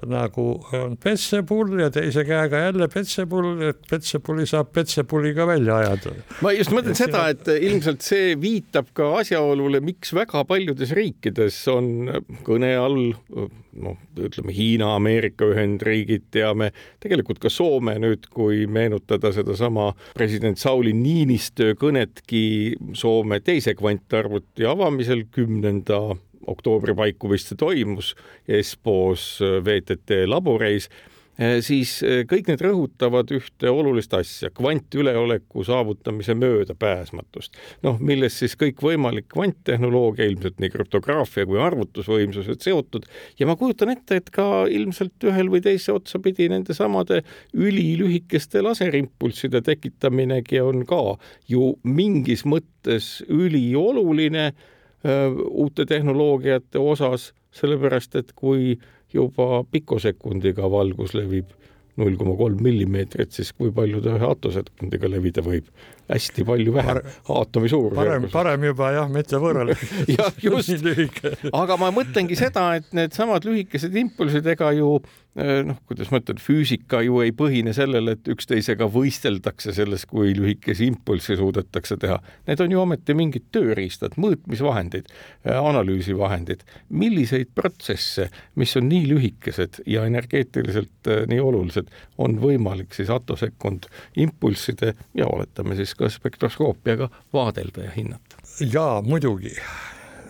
nagu 0.07 0.45
on 0.77 0.95
petsepull 1.01 1.79
ja 1.83 1.89
teise 1.93 2.23
käega 2.27 2.63
jälle 2.67 2.87
petsepull, 2.91 3.63
et 3.69 3.81
petsepulli 3.89 4.45
saab 4.49 4.71
petsepulliga 4.75 5.47
välja 5.49 5.79
ajada. 5.83 6.15
ma 6.43 6.53
just 6.55 6.73
mõtlen 6.75 6.95
ja 6.95 7.01
seda, 7.03 7.25
et 7.33 7.49
ilmselt 7.55 8.05
see 8.05 8.35
viitab 8.39 8.93
ka 8.97 9.11
asjaolule, 9.21 9.81
miks 9.83 10.13
väga 10.15 10.45
paljudes 10.49 10.93
riikides 10.97 11.61
on 11.73 11.89
kõne 12.47 12.75
all 12.79 12.99
noh, 13.79 13.97
ütleme 14.19 14.53
Hiina, 14.55 14.93
Ameerika 14.97 15.47
Ühendriigid, 15.49 16.27
teame 16.33 16.71
tegelikult 17.03 17.41
ka 17.43 17.51
Soome 17.53 17.95
nüüd, 18.01 18.27
kui 18.33 18.65
meenutada 18.71 19.31
sedasama 19.35 19.91
president 20.17 20.59
Sauli 20.61 20.93
Niinistö 20.95 21.73
kõnetki 21.79 22.75
Soome 22.97 23.41
teise 23.45 23.75
kvantarvuti 23.79 24.67
avamisel 24.69 25.25
kümnenda 25.33 26.01
oktoobri 26.49 26.95
paiku 26.97 27.31
vist 27.31 27.51
see 27.51 27.59
toimus 27.59 28.15
Espos 28.47 29.37
äh, 29.43 29.59
VTT 29.63 30.25
laboreis, 30.29 30.89
äh, 31.39 31.59
siis 31.65 31.99
äh, 32.03 32.23
kõik 32.29 32.49
need 32.49 32.61
rõhutavad 32.63 33.31
ühte 33.35 33.71
olulist 33.71 34.13
asja, 34.17 34.51
kvantüleoleku 34.55 35.63
saavutamise 35.67 36.35
möödapääsmatust. 36.39 37.57
noh, 37.85 37.99
milles 37.99 38.39
siis 38.41 38.57
kõikvõimalik 38.59 39.29
kvanttehnoloogia, 39.31 40.27
ilmselt 40.29 40.59
nii 40.59 40.73
krüptograafia 40.73 41.47
kui 41.49 41.61
arvutusvõimsused 41.63 42.65
seotud 42.65 43.07
ja 43.39 43.47
ma 43.49 43.55
kujutan 43.59 43.93
ette, 43.93 44.19
et 44.19 44.33
ka 44.35 44.65
ilmselt 44.71 45.29
ühel 45.29 45.51
või 45.53 45.63
teise 45.65 45.93
otsapidi 45.95 46.49
nendesamade 46.51 47.21
ülilühikeste 47.53 48.63
laserimpulsside 48.65 49.61
tekitaminegi 49.65 50.59
on 50.63 50.83
ka 50.89 51.15
ju 51.47 51.71
mingis 51.87 52.43
mõttes 52.47 53.19
ülioluline 53.29 54.51
uute 55.03 55.85
tehnoloogiate 55.85 56.79
osas, 56.79 57.33
sellepärast 57.55 58.15
et 58.19 58.33
kui 58.35 58.75
juba 59.13 59.63
pikosekundiga 59.71 60.67
valgus 60.71 61.13
levib 61.17 61.53
null 61.99 62.17
koma 62.19 62.35
kolm 62.39 62.61
millimeetrit, 62.63 63.31
siis 63.31 63.53
kui 63.53 63.71
palju 63.75 64.01
ta 64.03 64.15
ühe 64.17 64.27
atosekundiga 64.27 65.09
levida 65.11 65.43
võib? 65.45 65.67
Hästi 66.09 66.45
palju 66.45 66.73
vähem 66.73 67.01
aatomi 67.29 67.69
suurus. 67.69 67.95
parem, 67.95 68.27
parem 68.33 68.63
juba 68.71 68.91
jah, 68.95 69.09
mitte 69.13 69.39
võrrelda 69.41 69.77
jah, 70.17 70.41
just. 70.41 70.73
aga 71.53 71.77
ma 71.79 71.91
mõtlengi 71.93 72.37
seda, 72.39 72.71
et 72.79 72.89
needsamad 72.97 73.45
lühikesed 73.45 73.95
impulsid, 74.01 74.47
ega 74.49 74.71
ju 74.73 74.95
eh, 75.37 75.61
noh, 75.67 75.77
kuidas 75.89 76.09
ma 76.09 76.21
ütlen, 76.23 76.41
füüsika 76.41 77.03
ju 77.05 77.21
ei 77.25 77.33
põhine 77.35 77.73
sellele, 77.77 78.17
et 78.17 78.31
üksteisega 78.33 78.89
võisteldakse 78.89 79.75
selles, 79.77 80.07
kui 80.09 80.33
lühikesi 80.37 80.89
impulsse 80.89 81.37
suudetakse 81.39 81.99
teha. 82.01 82.17
Need 82.49 82.65
on 82.65 82.73
ju 82.73 82.81
ometi 82.81 83.15
mingid 83.17 83.45
tööriistad, 83.53 84.17
mõõtmisvahendid, 84.17 85.11
eh, 85.45 85.59
analüüsivahendid. 85.59 86.65
milliseid 86.89 87.53
protsesse, 87.55 88.29
mis 88.55 88.75
on 88.77 88.89
nii 88.89 89.05
lühikesed 89.13 89.83
ja 89.85 90.05
energeetiliselt 90.09 91.07
eh, 91.07 91.23
nii 91.29 91.39
olulised, 91.39 91.93
on 92.17 92.39
võimalik 92.41 92.97
siis 92.97 93.09
atosekund 93.13 93.85
impulsside 94.17 94.95
ja 95.13 95.29
oletame 95.29 95.77
siis 95.77 95.93
ka 95.99 96.09
spektroskoopiaga 96.11 97.09
vaadelda 97.33 97.89
ja 97.89 97.93
hinnata. 97.95 98.41
jaa, 98.59 99.01
muidugi. 99.01 99.55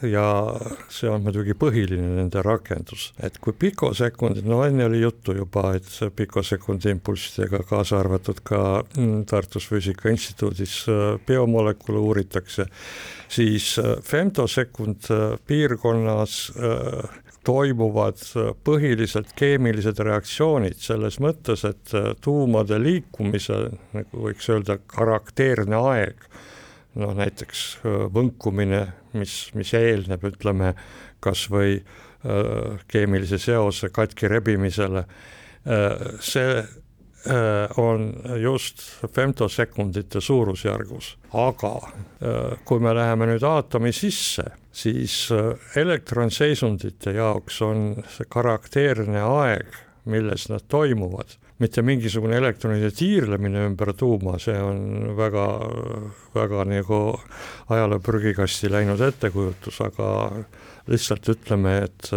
ja 0.01 0.23
see 0.87 1.09
on 1.11 1.25
muidugi 1.25 1.51
põhiline 1.59 2.13
nende 2.15 2.39
rakendus, 2.45 3.09
et 3.19 3.35
kui 3.43 3.51
pikosekundid, 3.51 4.45
no 4.47 4.61
enne 4.63 4.85
oli 4.87 5.01
juttu 5.01 5.35
juba, 5.35 5.73
et 5.75 5.89
pikosekundi 6.15 6.93
impulssidega, 6.93 7.65
kaasa 7.67 7.99
arvatud 7.99 8.39
ka 8.47 8.61
mm, 8.95 9.25
Tartus 9.27 9.67
Füüsika 9.67 10.09
Instituudis 10.13 10.85
äh, 10.87 11.17
biomolekule 11.27 11.99
uuritakse, 11.99 12.69
siis 13.27 13.73
äh, 13.83 13.97
femtosekund 14.03 15.11
piirkonnas 15.47 16.39
toimuvad 17.49 18.21
põhiliselt 18.67 19.33
keemilised 19.37 19.97
reaktsioonid 20.05 20.77
selles 20.77 21.17
mõttes, 21.23 21.65
et 21.65 21.93
tuumade 22.21 22.77
liikumise, 22.81 23.57
nagu 23.95 24.27
võiks 24.27 24.49
öelda, 24.53 24.77
karakteerne 24.93 25.81
aeg 25.89 26.29
noh 26.99 27.13
näiteks 27.17 27.63
võnkumine, 28.13 28.81
mis, 29.17 29.49
mis 29.57 29.73
eelneb, 29.77 30.23
ütleme, 30.31 30.73
kas 31.23 31.45
või 31.51 31.79
keemilise 32.89 33.39
seose 33.39 33.91
katki 33.95 34.27
rebimisele, 34.27 35.05
see 36.19 36.63
on 37.79 38.09
just 38.41 38.83
femtosekundite 39.15 40.21
suurusjärgus, 40.23 41.13
aga 41.35 41.73
kui 42.67 42.83
me 42.83 42.93
läheme 42.95 43.29
nüüd 43.29 43.45
aatomi 43.47 43.93
sisse, 43.95 44.49
siis 44.71 45.29
elektronseisundite 45.75 47.13
jaoks 47.17 47.61
on 47.65 47.85
see 48.09 48.27
karakteerne 48.29 49.21
aeg, 49.25 49.77
milles 50.09 50.49
nad 50.49 50.65
toimuvad. 50.67 51.37
Mitte 51.59 51.81
mingisugune 51.83 52.37
elektronide 52.39 52.87
tiirlemine 52.95 53.65
ümber 53.67 53.91
tuuma, 53.97 54.37
see 54.39 54.55
on 54.63 55.09
väga, 55.17 55.47
väga 56.35 56.63
nagu 56.69 56.99
ajaloo 57.69 57.99
prügikasti 57.99 58.71
läinud 58.71 59.01
ettekujutus, 59.03 59.81
aga 59.83 60.07
lihtsalt 60.87 61.27
ütleme, 61.33 61.73
et 61.83 62.11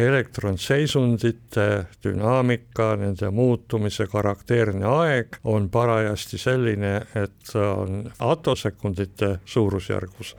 elektronseisundite 0.00 1.68
dünaamika, 2.04 2.96
nende 2.98 3.30
muutumise 3.30 4.08
karakteerne 4.10 4.88
aeg 4.90 5.38
on 5.44 5.70
parajasti 5.70 6.40
selline, 6.40 6.96
et 7.14 7.54
on 7.54 8.02
atosekundite 8.32 9.36
suurusjärgus 9.44 10.34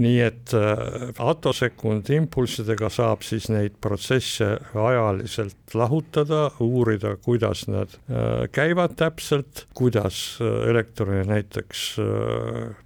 nii 0.00 0.16
et 0.20 0.52
äh, 0.56 1.08
atosekund 1.24 2.10
impulssidega 2.12 2.90
saab 2.92 3.24
siis 3.24 3.48
neid 3.52 3.78
protsesse 3.80 4.48
ajaliselt 4.76 5.74
lahutada, 5.76 6.50
uurida, 6.60 7.14
kuidas 7.24 7.64
nad 7.70 7.96
äh, 8.10 8.44
käivad 8.52 8.96
täpselt, 9.00 9.64
kuidas 9.76 10.38
äh, 10.40 10.68
elektrone 10.70 11.24
näiteks 11.28 11.86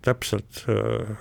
täpselt 0.05 0.65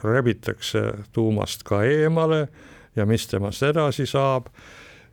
rebitakse 0.03 0.83
tuumast 1.13 1.63
ka 1.67 1.81
eemale 1.87 2.47
ja 2.95 3.05
mis 3.09 3.27
temast 3.27 3.63
edasi 3.65 4.05
saab. 4.09 4.49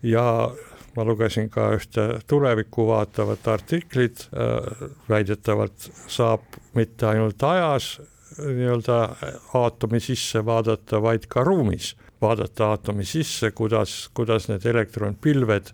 Ja 0.03 0.51
ma 0.97 1.05
lugesin 1.05 1.49
ka 1.53 1.71
ühte 1.77 2.05
tulevikku 2.29 2.87
vaatavat 2.89 3.49
artiklit, 3.49 4.27
väidetavalt 5.09 5.89
saab 6.13 6.45
mitte 6.77 7.09
ainult 7.09 7.43
ajas 7.49 7.97
nii-öelda 8.39 8.99
aatomi 9.55 10.01
sisse 10.01 10.45
vaadata, 10.45 11.01
vaid 11.03 11.27
ka 11.29 11.45
ruumis 11.45 11.95
vaadata 12.23 12.71
aatomi 12.73 13.05
sisse, 13.05 13.51
kuidas, 13.51 14.09
kuidas 14.15 14.49
need 14.49 14.65
elektronpilved 14.67 15.73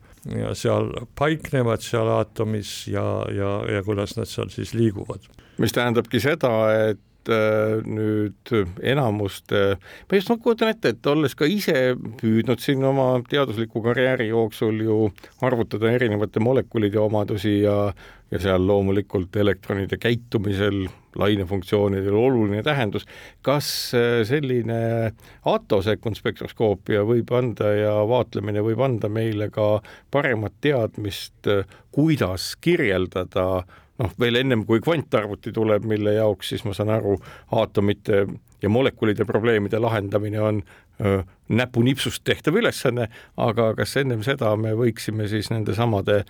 seal 0.59 0.91
paiknevad 1.19 1.83
seal 1.83 2.09
aatomis 2.17 2.75
ja, 2.91 3.05
ja, 3.35 3.55
ja 3.71 3.83
kuidas 3.87 4.17
nad 4.17 4.31
seal 4.31 4.51
siis 4.55 4.75
liiguvad. 4.75 5.27
mis 5.59 5.73
tähendabki 5.73 6.21
seda, 6.21 6.53
et 6.75 6.99
äh, 6.99 7.12
nüüd 7.29 8.53
enamust, 8.83 9.53
ma 9.53 10.19
just 10.19 10.33
ma 10.33 10.39
kujutan 10.43 10.73
ette, 10.73 10.95
et 10.95 11.11
olles 11.11 11.37
ka 11.39 11.47
ise 11.47 11.95
püüdnud 12.21 12.63
siin 12.63 12.83
oma 12.85 13.21
teadusliku 13.29 13.83
karjääri 13.85 14.31
jooksul 14.33 14.81
ju 14.83 14.99
arvutada 15.43 15.93
erinevate 15.93 16.43
molekulide 16.43 16.99
omadusi 17.03 17.61
ja 17.63 17.93
ja 18.33 18.41
seal 18.41 18.65
loomulikult 18.67 19.37
elektronide 19.37 19.99
käitumisel 20.01 20.87
lainefunktsioonidel 21.21 22.15
oluline 22.17 22.63
tähendus. 22.63 23.05
kas 23.43 23.93
äh, 23.95 24.23
selline 24.25 25.13
atosekund 25.45 26.17
spektroskoopia 26.17 27.05
võib 27.05 27.33
anda 27.37 27.75
ja 27.77 27.93
vaatlemine 28.09 28.65
võib 28.65 28.81
anda 28.81 29.09
meile 29.13 29.51
ka 29.53 29.83
paremat 30.11 30.57
teadmist, 30.61 31.47
äh, 31.47 31.69
kuidas 31.93 32.55
kirjeldada 32.61 33.65
noh, 34.03 34.15
veel 34.21 34.41
ennem 34.43 34.65
kui 34.69 34.81
kvantarvuti 34.83 35.53
tuleb, 35.55 35.87
mille 35.89 36.17
jaoks 36.19 36.53
siis 36.53 36.65
ma 36.67 36.75
saan 36.77 36.93
aru, 36.97 37.17
aatomite 37.55 38.27
ja 38.63 38.71
molekulide 38.71 39.27
probleemide 39.27 39.79
lahendamine 39.83 40.41
on 40.41 40.63
öö, 41.03 41.23
näpunipsust 41.49 42.25
tehtav 42.25 42.57
ülesanne, 42.61 43.09
aga 43.37 43.73
kas 43.79 43.97
ennem 44.01 44.23
seda 44.27 44.55
me 44.57 44.75
võiksime 44.79 45.29
siis 45.31 45.51
nendesamade 45.51 46.23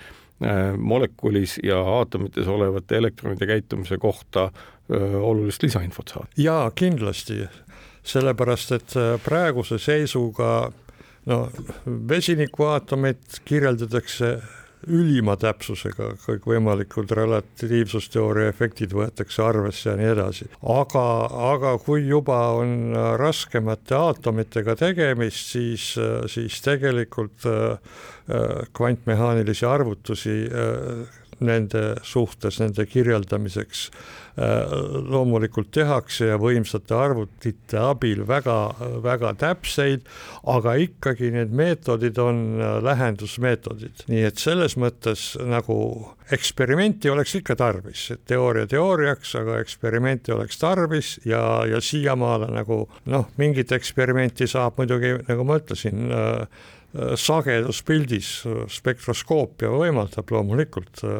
molekulis 0.78 1.60
ja 1.62 1.76
aatomites 1.78 2.48
olevate 2.50 2.96
elektronide 2.98 3.46
käitumise 3.46 3.94
kohta 4.02 4.48
äh, 4.48 5.14
olulist 5.20 5.62
lisainfot 5.62 6.10
saada? 6.10 6.26
jaa, 6.36 6.64
kindlasti, 6.74 7.44
sellepärast 8.02 8.72
et 8.74 8.96
praeguse 9.22 9.78
seisuga 9.78 10.72
no 11.26 11.38
vesinikuaatomit 12.08 13.42
kirjeldatakse 13.44 14.32
ülima 14.90 15.36
täpsusega, 15.40 16.12
kõikvõimalikud 16.24 17.12
relatiivsusteooria 17.16 18.50
efektid 18.52 18.94
võetakse 18.96 19.42
arvesse 19.44 19.90
ja 19.90 19.96
nii 19.98 20.10
edasi. 20.14 20.48
aga, 20.62 21.04
aga 21.52 21.76
kui 21.84 22.06
juba 22.08 22.38
on 22.58 22.94
raskemate 23.20 23.94
aatomitega 23.98 24.76
tegemist, 24.80 25.52
siis, 25.54 25.92
siis 26.32 26.60
tegelikult 26.64 27.48
kvantmehaanilisi 28.72 29.66
arvutusi 29.66 30.36
nende 31.40 31.96
suhtes, 32.06 32.60
nende 32.60 32.86
kirjeldamiseks 32.86 33.88
Äh, 34.32 34.70
loomulikult 35.12 35.68
tehakse 35.76 36.30
ja 36.30 36.38
võimsate 36.40 36.94
arvutite 36.96 37.76
abil 37.76 38.22
väga, 38.24 38.54
väga 39.04 39.34
täpseid, 39.36 40.06
aga 40.48 40.72
ikkagi 40.80 41.28
need 41.34 41.52
meetodid 41.52 42.16
on 42.16 42.40
äh, 42.56 42.78
lähendusmeetodid, 42.80 44.06
nii 44.08 44.24
et 44.30 44.40
selles 44.40 44.78
mõttes 44.80 45.34
nagu 45.36 45.76
eksperimenti 46.32 47.12
oleks 47.12 47.36
ikka 47.42 47.58
tarvis, 47.60 48.06
teooria 48.24 48.64
teooriaks, 48.72 49.36
aga 49.36 49.60
eksperimenti 49.60 50.32
oleks 50.32 50.64
tarvis 50.64 51.18
ja, 51.28 51.42
ja 51.68 51.84
siiamaale 51.84 52.48
nagu 52.56 52.86
noh, 53.12 53.28
mingit 53.36 53.76
eksperimenti 53.76 54.48
saab 54.48 54.80
muidugi, 54.80 55.18
nagu 55.28 55.44
ma 55.44 55.60
ütlesin 55.60 56.08
Äh, 56.08 56.46
sageduspildis 56.92 58.30
äh, 58.46 58.62
spektroskoopia 58.70 59.70
võimaldab 59.72 60.32
loomulikult 60.34 61.02
äh, 61.06 61.12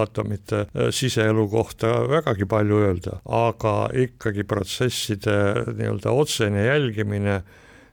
aatomite 0.00 0.64
siseelu 0.96 1.46
kohta 1.52 1.92
vägagi 2.08 2.48
palju 2.48 2.80
öelda, 2.86 3.18
aga 3.24 3.74
ikkagi 4.06 4.46
protsesside 4.48 5.36
nii-öelda 5.76 6.14
otsene 6.16 6.64
jälgimine 6.68 7.42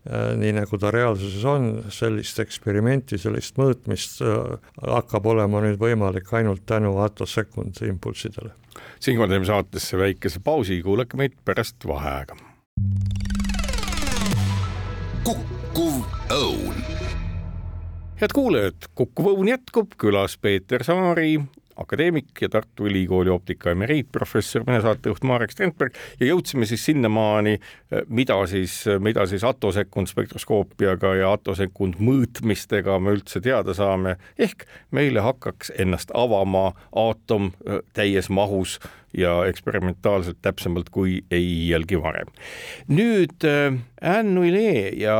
nii 0.07 0.53
nagu 0.55 0.77
ta 0.79 0.87
reaalsuses 0.93 1.43
on, 1.51 1.65
sellist 1.91 2.37
eksperimenti, 2.39 3.17
sellist 3.19 3.57
mõõtmist 3.59 4.21
hakkab 4.79 5.25
olema 5.27 5.59
nüüd 5.65 5.75
võimalik 5.81 6.31
ainult 6.39 6.63
tänu 6.63 6.93
atosekund 7.03 7.81
impulssidele. 7.83 8.53
siinkohal 9.03 9.33
teeme 9.33 9.49
saatesse 9.49 9.99
väikese 9.99 10.39
pausi, 10.39 10.79
kuulake 10.81 11.19
meid 11.19 11.35
pärast 11.43 11.83
vaheaega. 11.83 12.39
kukkuv 15.27 16.07
õun 16.31 16.96
head 18.21 18.33
kuulajad, 18.33 18.89
Kuku 18.95 19.29
Õun 19.29 19.49
jätkub, 19.51 19.91
külas 20.01 20.37
Peeter 20.41 20.81
Saari, 20.83 21.35
akadeemik 21.77 22.41
ja 22.41 22.49
Tartu 22.49 22.87
Ülikooli 22.89 23.29
optika 23.29 23.69
emeriitprofessor, 23.71 24.63
meie 24.65 24.81
saatejuht 24.81 25.21
Marek 25.27 25.53
Strandberg 25.53 25.97
ja 26.19 26.31
jõudsime 26.31 26.65
siis 26.65 26.85
sinnamaani, 26.89 27.59
mida 28.09 28.39
siis, 28.49 28.79
mida 29.05 29.27
siis 29.29 29.45
atosekund 29.45 30.09
spektroskoopiaga 30.09 31.13
ja 31.19 31.31
atosekund 31.37 32.01
mõõtmistega 32.01 32.97
me 32.97 33.13
üldse 33.19 33.41
teada 33.45 33.77
saame, 33.77 34.17
ehk 34.39 34.65
meile 34.89 35.21
hakkaks 35.21 35.75
ennast 35.77 36.13
avama 36.17 36.71
aatom 36.95 37.51
täies 37.93 38.31
mahus 38.33 38.79
ja 39.17 39.33
eksperimentaalselt 39.49 40.39
täpsemalt 40.41 40.89
kui 40.93 41.21
ei 41.31 41.45
iialgi 41.67 41.99
varem. 42.01 42.29
nüüd 42.87 43.45
äh, 43.47 43.77
Anne 44.01 44.41
Willet 44.41 44.99
ja 45.01 45.17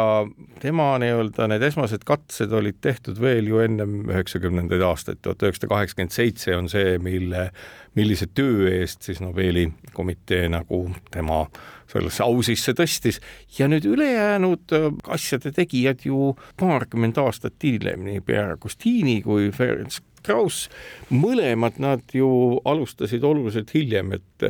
tema 0.62 0.92
nii-öelda 1.02 1.48
need 1.50 1.66
esmased 1.66 2.06
katsed 2.06 2.54
olid 2.54 2.78
tehtud 2.82 3.22
veel 3.22 3.50
ju 3.50 3.62
ennem 3.64 4.04
üheksakümnendaid 4.10 4.84
aastaid, 4.86 5.22
tuhat 5.22 5.44
üheksasada 5.44 5.72
kaheksakümmend 5.74 6.14
seitse 6.14 6.56
on 6.58 6.70
see, 6.70 6.98
mille, 7.02 7.50
millise 7.98 8.30
töö 8.34 8.70
eest 8.72 9.08
siis 9.08 9.22
Nobeli 9.24 9.68
komitee 9.98 10.46
nagu 10.54 10.84
tema 11.12 11.46
sellesse 11.88 12.26
au 12.26 12.42
sisse 12.46 12.76
tõstis 12.78 13.22
ja 13.58 13.70
nüüd 13.72 13.88
ülejäänud 13.90 14.76
äh, 14.78 14.92
asjade 15.18 15.54
tegijad 15.56 16.06
ju 16.06 16.36
paarkümmend 16.60 17.18
aastat 17.22 17.58
hiljem, 17.64 18.06
nii 18.06 18.22
Pierre 18.22 18.58
Agostini 18.60 19.22
kui 19.26 19.50
Ferenc 19.56 20.02
Strauss, 20.28 20.68
mõlemad 21.10 21.80
nad 21.80 22.04
ju 22.16 22.30
alustasid 22.68 23.24
oluliselt 23.24 23.72
hiljem, 23.76 24.18
et 24.20 24.50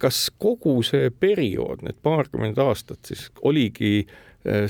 kas 0.00 0.28
kogu 0.40 0.78
see 0.86 1.12
periood, 1.12 1.84
need 1.84 2.00
paarkümmend 2.02 2.58
aastat 2.64 3.12
siis 3.12 3.28
oligi 3.44 4.06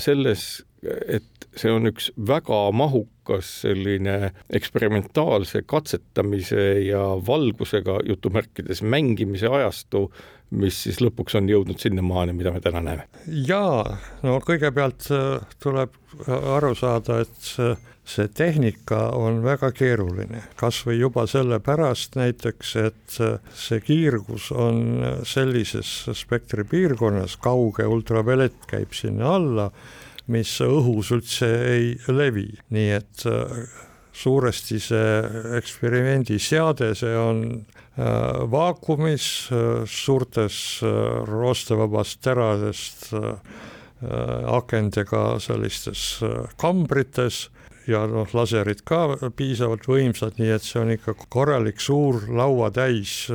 selles, 0.03 0.65
et 0.83 1.47
see 1.57 1.71
on 1.71 1.87
üks 1.89 2.09
väga 2.27 2.59
mahukas 2.75 3.49
selline 3.63 4.31
eksperimentaalse 4.55 5.63
katsetamise 5.69 6.65
ja 6.87 7.03
valgusega 7.27 7.99
jutumärkides 8.07 8.81
mängimise 8.83 9.51
ajastu, 9.51 10.07
mis 10.51 10.81
siis 10.85 10.99
lõpuks 11.03 11.37
on 11.39 11.47
jõudnud 11.51 11.79
sinnamaani, 11.79 12.35
mida 12.35 12.51
me 12.51 12.63
täna 12.63 12.83
näeme? 12.83 13.07
jaa, 13.47 13.97
no 14.23 14.39
kõigepealt 14.43 15.07
äh, 15.15 15.55
tuleb 15.63 15.95
aru 16.27 16.73
saada, 16.75 17.21
et 17.23 17.87
see 18.05 18.27
tehnika 18.27 19.11
on 19.15 19.43
väga 19.45 19.71
keeruline, 19.71 20.41
kas 20.59 20.81
või 20.87 20.97
juba 20.99 21.27
sellepärast 21.29 22.17
näiteks, 22.19 22.75
et 22.81 23.17
äh, 23.21 23.39
see 23.55 23.81
kiirgus 23.85 24.51
on 24.51 25.03
sellises 25.27 26.09
spektri 26.17 26.65
piirkonnas, 26.67 27.37
kauge 27.41 27.85
ultraviolett 27.87 28.65
käib 28.71 28.95
sinna 28.97 29.35
alla 29.37 29.71
mis 30.31 30.53
õhus 30.63 31.11
üldse 31.15 31.49
ei 31.71 31.93
levi, 32.11 32.47
nii 32.73 32.89
et 32.95 33.25
äh, 33.29 33.61
suuresti 34.13 34.79
see 34.81 35.11
eksperimendi 35.57 36.39
seade, 36.41 36.91
see 36.97 37.13
on 37.17 37.43
äh, 37.57 38.41
vaakumis 38.51 39.27
äh, 39.51 39.83
suurtes 39.87 40.81
roostevabast 41.29 42.21
teradest 42.23 43.13
akendega 44.01 45.35
sellistes 45.37 46.23
kambrites 46.57 47.43
ja 47.87 48.05
noh, 48.09 48.29
laserid 48.33 48.83
ka 48.87 49.31
piisavalt 49.35 49.87
võimsad, 49.89 50.37
nii 50.41 50.53
et 50.55 50.65
see 50.65 50.81
on 50.81 50.93
ikka 50.95 51.15
korralik 51.29 51.81
suur 51.81 52.23
lauatäis 52.29 53.25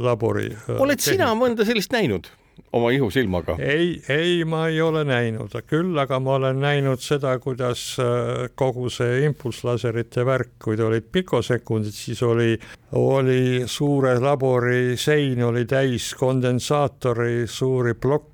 labori. 0.00 0.50
oled 0.78 1.02
sina 1.02 1.32
mõnda 1.38 1.66
sellist 1.68 1.92
näinud? 1.94 2.30
oma 2.72 2.90
ihusilmaga? 2.90 3.56
ei, 3.58 4.02
ei, 4.08 4.44
ma 4.44 4.66
ei 4.68 4.80
ole 4.82 5.02
näinud, 5.04 5.54
küll 5.68 5.98
aga 5.98 6.20
ma 6.22 6.36
olen 6.38 6.60
näinud 6.62 7.02
seda, 7.02 7.32
kuidas 7.42 7.82
äh, 8.02 8.48
kogu 8.58 8.90
see 8.92 9.24
impulsslaserite 9.26 10.24
värk, 10.26 10.54
kui 10.62 10.78
ta 10.78 10.86
olid 10.88 11.08
pikosekundid, 11.12 11.94
siis 11.96 12.22
oli, 12.26 12.54
oli 12.98 13.66
suure 13.70 14.16
labori 14.20 14.96
sein 15.00 15.42
oli 15.46 15.64
täis 15.68 16.12
kondensaatori 16.18 17.46
suuri 17.50 17.94
plokke, 17.94 18.29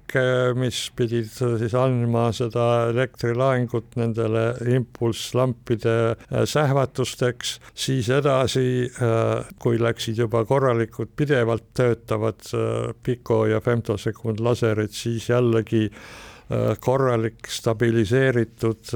mis 0.60 0.82
pidid 0.96 1.32
siis 1.32 1.74
andma 1.74 2.28
seda 2.36 2.66
elektrilaengut 2.92 3.96
nendele 3.98 4.44
impulsslampide 4.76 5.96
äh, 6.12 6.44
sähvatusteks, 6.46 7.56
siis 7.74 8.12
edasi, 8.14 8.86
äh, 8.86 9.48
kui 9.58 9.80
läksid 9.82 10.22
juba 10.22 10.44
korralikud 10.46 11.10
pidevalt 11.16 11.72
töötavad 11.76 12.46
piko 13.02 13.44
ja 13.50 13.60
femtosekundid, 13.64 14.36
liikmed 14.36 14.40
laserid, 14.40 14.92
siis 14.92 15.28
jällegi 15.30 15.90
korralik 16.80 17.48
stabiliseeritud 17.48 18.92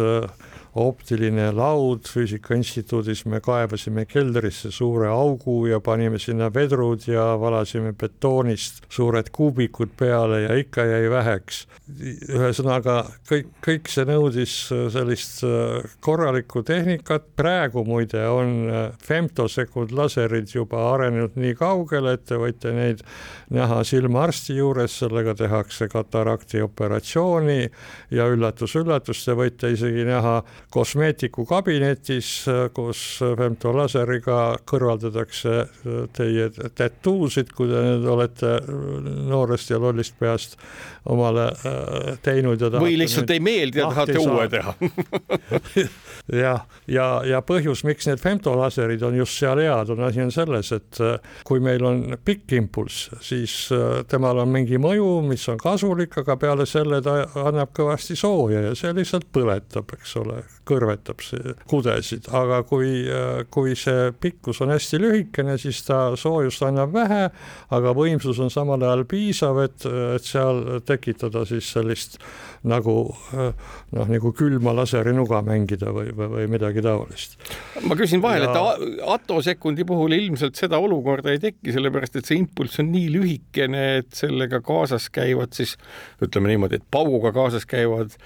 optiline 0.75 1.51
laud 1.53 2.07
Füüsika 2.07 2.55
Instituudis, 2.55 3.25
me 3.27 3.41
kaevasime 3.43 4.05
keldrisse 4.07 4.71
suure 4.75 5.09
augu 5.11 5.65
ja 5.67 5.81
panime 5.83 6.19
sinna 6.23 6.51
vedrud 6.55 7.07
ja 7.09 7.25
valasime 7.41 7.93
betoonist 7.99 8.85
suured 8.89 9.33
kuubikud 9.35 9.97
peale 9.99 10.43
ja 10.45 10.55
ikka 10.59 10.85
jäi 10.87 11.11
väheks. 11.11 11.67
ühesõnaga 12.31 13.01
kõik, 13.27 13.49
kõik 13.67 13.89
see 13.91 14.07
nõudis 14.07 14.55
sellist 14.95 15.43
äh, 15.45 15.83
korralikku 16.01 16.63
tehnikat, 16.63 17.27
praegu 17.37 17.83
muide 17.85 18.23
on 18.31 18.55
äh, 18.71 18.93
femtosekund 19.03 19.91
laserid 19.97 20.55
juba 20.55 20.85
arenenud 20.95 21.35
nii 21.35 21.57
kaugele, 21.59 22.15
et 22.15 22.25
te 22.31 22.39
võite 22.39 22.71
neid 22.77 23.03
näha 23.51 23.83
silmaarsti 23.85 24.61
juures, 24.61 25.01
sellega 25.03 25.35
tehakse 25.35 25.91
katarakti 25.91 26.63
operatsiooni 26.63 27.61
ja 28.15 28.31
üllatus-üllatus, 28.31 29.25
te 29.27 29.35
võite 29.35 29.75
isegi 29.75 30.07
näha 30.07 30.41
kosmeetiku 30.71 31.47
kabinetis, 31.49 32.31
kus 32.75 33.03
femtolaseriga 33.39 34.39
kõrvaldatakse 34.69 35.57
teie 36.17 36.51
tätuusid, 36.79 37.55
kui 37.57 37.71
te 37.71 37.83
nüüd 37.87 38.07
olete 38.11 38.57
noorest 39.31 39.73
ja 39.73 39.81
lollist 39.83 40.19
peast 40.21 40.59
omale 41.09 41.47
äh, 41.47 42.19
teinud 42.23 42.61
või 42.77 42.97
lihtsalt 43.01 43.31
ei 43.33 43.41
meeldi 43.41 43.81
ja 43.81 43.89
tahate 43.89 44.19
uue 44.21 44.47
teha. 44.53 44.75
Jah, 46.43 46.67
ja, 46.87 47.07
ja 47.27 47.41
põhjus, 47.43 47.83
miks 47.89 48.07
need 48.07 48.21
femtolaserid 48.23 49.03
on 49.07 49.17
just 49.19 49.39
seal 49.41 49.59
head, 49.63 49.91
on 49.91 50.05
asi 50.07 50.23
on 50.23 50.33
selles, 50.35 50.71
et 50.77 51.01
äh, 51.03 51.17
kui 51.49 51.63
meil 51.65 51.85
on 51.87 52.03
pikk 52.25 52.55
impulss, 52.59 53.09
siis 53.25 53.55
äh, 53.75 54.03
temal 54.11 54.43
on 54.45 54.53
mingi 54.53 54.79
mõju, 54.81 55.09
mis 55.27 55.47
on 55.51 55.59
kasulik, 55.61 56.21
aga 56.23 56.37
peale 56.41 56.69
selle 56.69 57.01
ta 57.05 57.23
annab 57.47 57.73
kõvasti 57.77 58.19
sooja 58.19 58.69
ja 58.69 58.77
see 58.79 58.93
lihtsalt 58.97 59.31
põletab, 59.33 59.97
eks 59.97 60.17
ole, 60.21 60.43
kõrvetab 60.71 61.23
see 61.25 61.55
kudesid, 61.71 62.29
aga 62.37 62.61
kui, 62.69 62.91
äh, 63.09 63.43
kui 63.53 63.75
see 63.79 64.11
pikkus 64.21 64.61
on 64.65 64.75
hästi 64.75 65.01
lühikene, 65.03 65.57
siis 65.61 65.83
ta 65.87 66.11
soojust 66.21 66.63
annab 66.67 66.93
vähe, 66.95 67.23
aga 67.75 67.95
võimsus 67.97 68.41
on 68.43 68.53
samal 68.53 68.83
ajal 68.85 69.07
piisav, 69.11 69.61
et, 69.65 69.87
et 70.17 70.27
seal 70.27 70.83
tekitada 70.87 71.47
siis 71.49 71.71
sellist 71.75 72.21
nagu 72.69 72.95
noh, 73.97 74.07
nagu 74.11 74.33
külma 74.37 74.75
laserinuga 74.77 75.41
mängida 75.47 75.95
või, 75.97 76.11
või, 76.17 76.29
või 76.35 76.49
midagi 76.53 76.85
taolist. 76.85 77.39
ma 77.89 77.97
küsin 77.99 78.23
vahele 78.23 78.51
ja..., 78.51 78.53
et 78.77 79.01
atosekundi 79.17 79.87
puhul 79.89 80.13
ilmselt 80.17 80.61
seda 80.61 80.79
olukorda 80.83 81.33
ei 81.33 81.41
teki, 81.41 81.73
sellepärast 81.73 82.21
et 82.21 82.29
see 82.29 82.41
impulss 82.43 82.83
on 82.83 82.93
nii 82.93 83.09
lühikene, 83.17 83.87
et 84.03 84.13
sellega 84.17 84.61
kaasas 84.65 85.09
käivad 85.15 85.57
siis 85.57 85.77
ütleme 86.23 86.53
niimoodi, 86.53 86.81
et 86.81 86.89
pauguga 86.93 87.33
kaasas 87.37 87.65
käivad, 87.69 88.19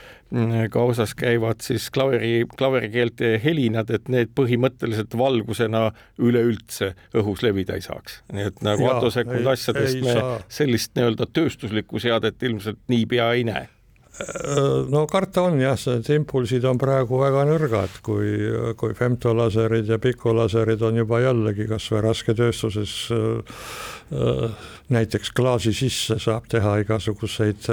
kaasas 0.72 1.14
käivad 1.18 1.62
siis 1.64 1.90
klaveri, 1.94 2.44
klaverikeelte 2.58 3.34
helinad, 3.44 3.90
et 3.94 4.08
need 4.12 4.32
põhimõtteliselt 4.36 5.14
valgusena 5.18 5.86
üleüldse 6.18 6.94
õhus 7.16 7.44
levida 7.46 7.78
ei 7.78 7.84
saaks. 7.84 8.22
nii 8.32 8.48
et 8.50 8.64
nagu 8.66 8.88
atosekund 8.90 9.46
asjadest 9.54 10.02
me 10.02 10.18
saa. 10.18 10.34
sellist 10.48 10.94
nii-öelda 10.98 11.28
tööstuslikku 11.32 12.02
seadet 12.02 12.42
ilmselt 12.42 12.82
niipea 12.88 13.32
ei 13.38 13.46
näe 13.48 13.68
no 14.94 15.04
karta 15.10 15.42
on 15.48 15.58
jah, 15.58 15.78
need 15.90 16.08
impulsid 16.14 16.64
on 16.68 16.78
praegu 16.78 17.18
väga 17.18 17.44
nõrgad, 17.48 17.96
kui, 18.06 18.30
kui 18.78 18.94
femtolaserid 18.94 19.90
ja 19.90 19.98
pikolaserid 20.02 20.82
on 20.86 21.00
juba 21.02 21.20
jällegi 21.24 21.66
kasvõi 21.70 22.02
rasketööstuses 22.04 22.94
näiteks 24.94 25.32
klaasi 25.34 25.72
sisse 25.74 26.18
saab 26.22 26.46
teha 26.50 26.76
igasuguseid, 26.84 27.66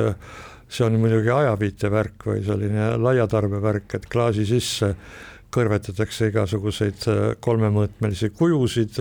see 0.72 0.86
on 0.88 0.95
muidugi 1.01 1.32
ajaviitevärk 1.36 2.28
või 2.30 2.45
selline 2.47 2.93
laiatarbevärk, 3.01 3.97
et 3.97 4.07
klaasi 4.11 4.45
sisse 4.47 4.93
kõrvetatakse 5.52 6.32
igasuguseid 6.32 7.08
kolmemõõtmelisi 7.43 8.32
kujusid 8.38 8.99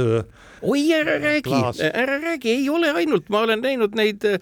oi, 0.63 0.93
ära 0.93 1.19
räägi, 1.19 1.53
ära 1.93 2.19
räägi, 2.21 2.51
ei 2.51 2.69
ole 2.71 2.91
ainult, 2.93 3.29
ma 3.33 3.43
olen 3.45 3.63
näinud 3.65 3.95
neid 3.97 4.25
äh, 4.29 4.39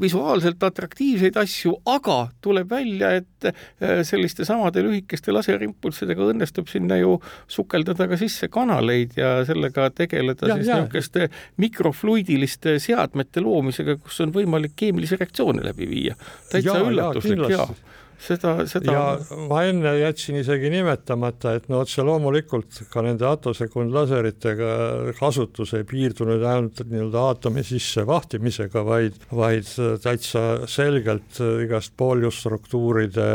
visuaalselt 0.00 0.62
atraktiivseid 0.62 1.36
asju, 1.40 1.74
aga 1.88 2.18
tuleb 2.44 2.70
välja, 2.70 3.12
et 3.20 3.48
äh, 3.48 4.02
selliste 4.06 4.46
samade 4.48 4.84
lühikeste 4.84 5.32
laserimpulssidega 5.34 6.28
õnnestub 6.32 6.68
sinna 6.70 6.98
ju 7.00 7.16
sukeldada 7.50 8.08
ka 8.10 8.18
sisse 8.20 8.50
kanaleid 8.52 9.16
ja 9.16 9.34
sellega 9.48 9.88
tegeleda 9.96 10.50
ja, 10.52 10.58
siis 10.58 10.68
niisuguste 10.72 11.30
mikrofluidiliste 11.62 12.78
seadmete 12.82 13.44
loomisega, 13.44 13.96
kus 14.02 14.20
on 14.24 14.34
võimalik 14.34 14.76
keemilisi 14.76 15.20
reaktsioone 15.20 15.64
läbi 15.64 15.88
viia. 15.88 16.18
täitsa 16.50 16.76
ja, 16.76 16.84
üllatuslik 16.90 17.48
ja, 17.48 17.64
ja 17.64 17.91
seda, 18.22 18.52
seda. 18.70 18.92
ja 18.92 19.38
ma 19.50 19.62
enne 19.68 19.94
jätsin 19.98 20.38
isegi 20.40 20.70
nimetamata, 20.72 21.56
et 21.58 21.68
no 21.72 21.82
otse 21.82 22.04
loomulikult 22.06 22.82
ka 22.92 23.02
nende 23.04 23.26
atosekund 23.28 23.94
laseritega 23.94 24.70
kasutus 25.18 25.74
ei 25.78 25.86
piirdunud 25.88 26.42
ainult 26.42 26.84
nii-öelda 26.86 27.26
aatomi 27.30 27.64
sisse 27.66 28.06
vahtimisega, 28.08 28.84
vaid, 28.86 29.18
vaid 29.34 29.68
täitsa 30.04 30.44
selgelt 30.70 31.42
igast 31.64 31.96
pooljustruktuuride 32.00 33.28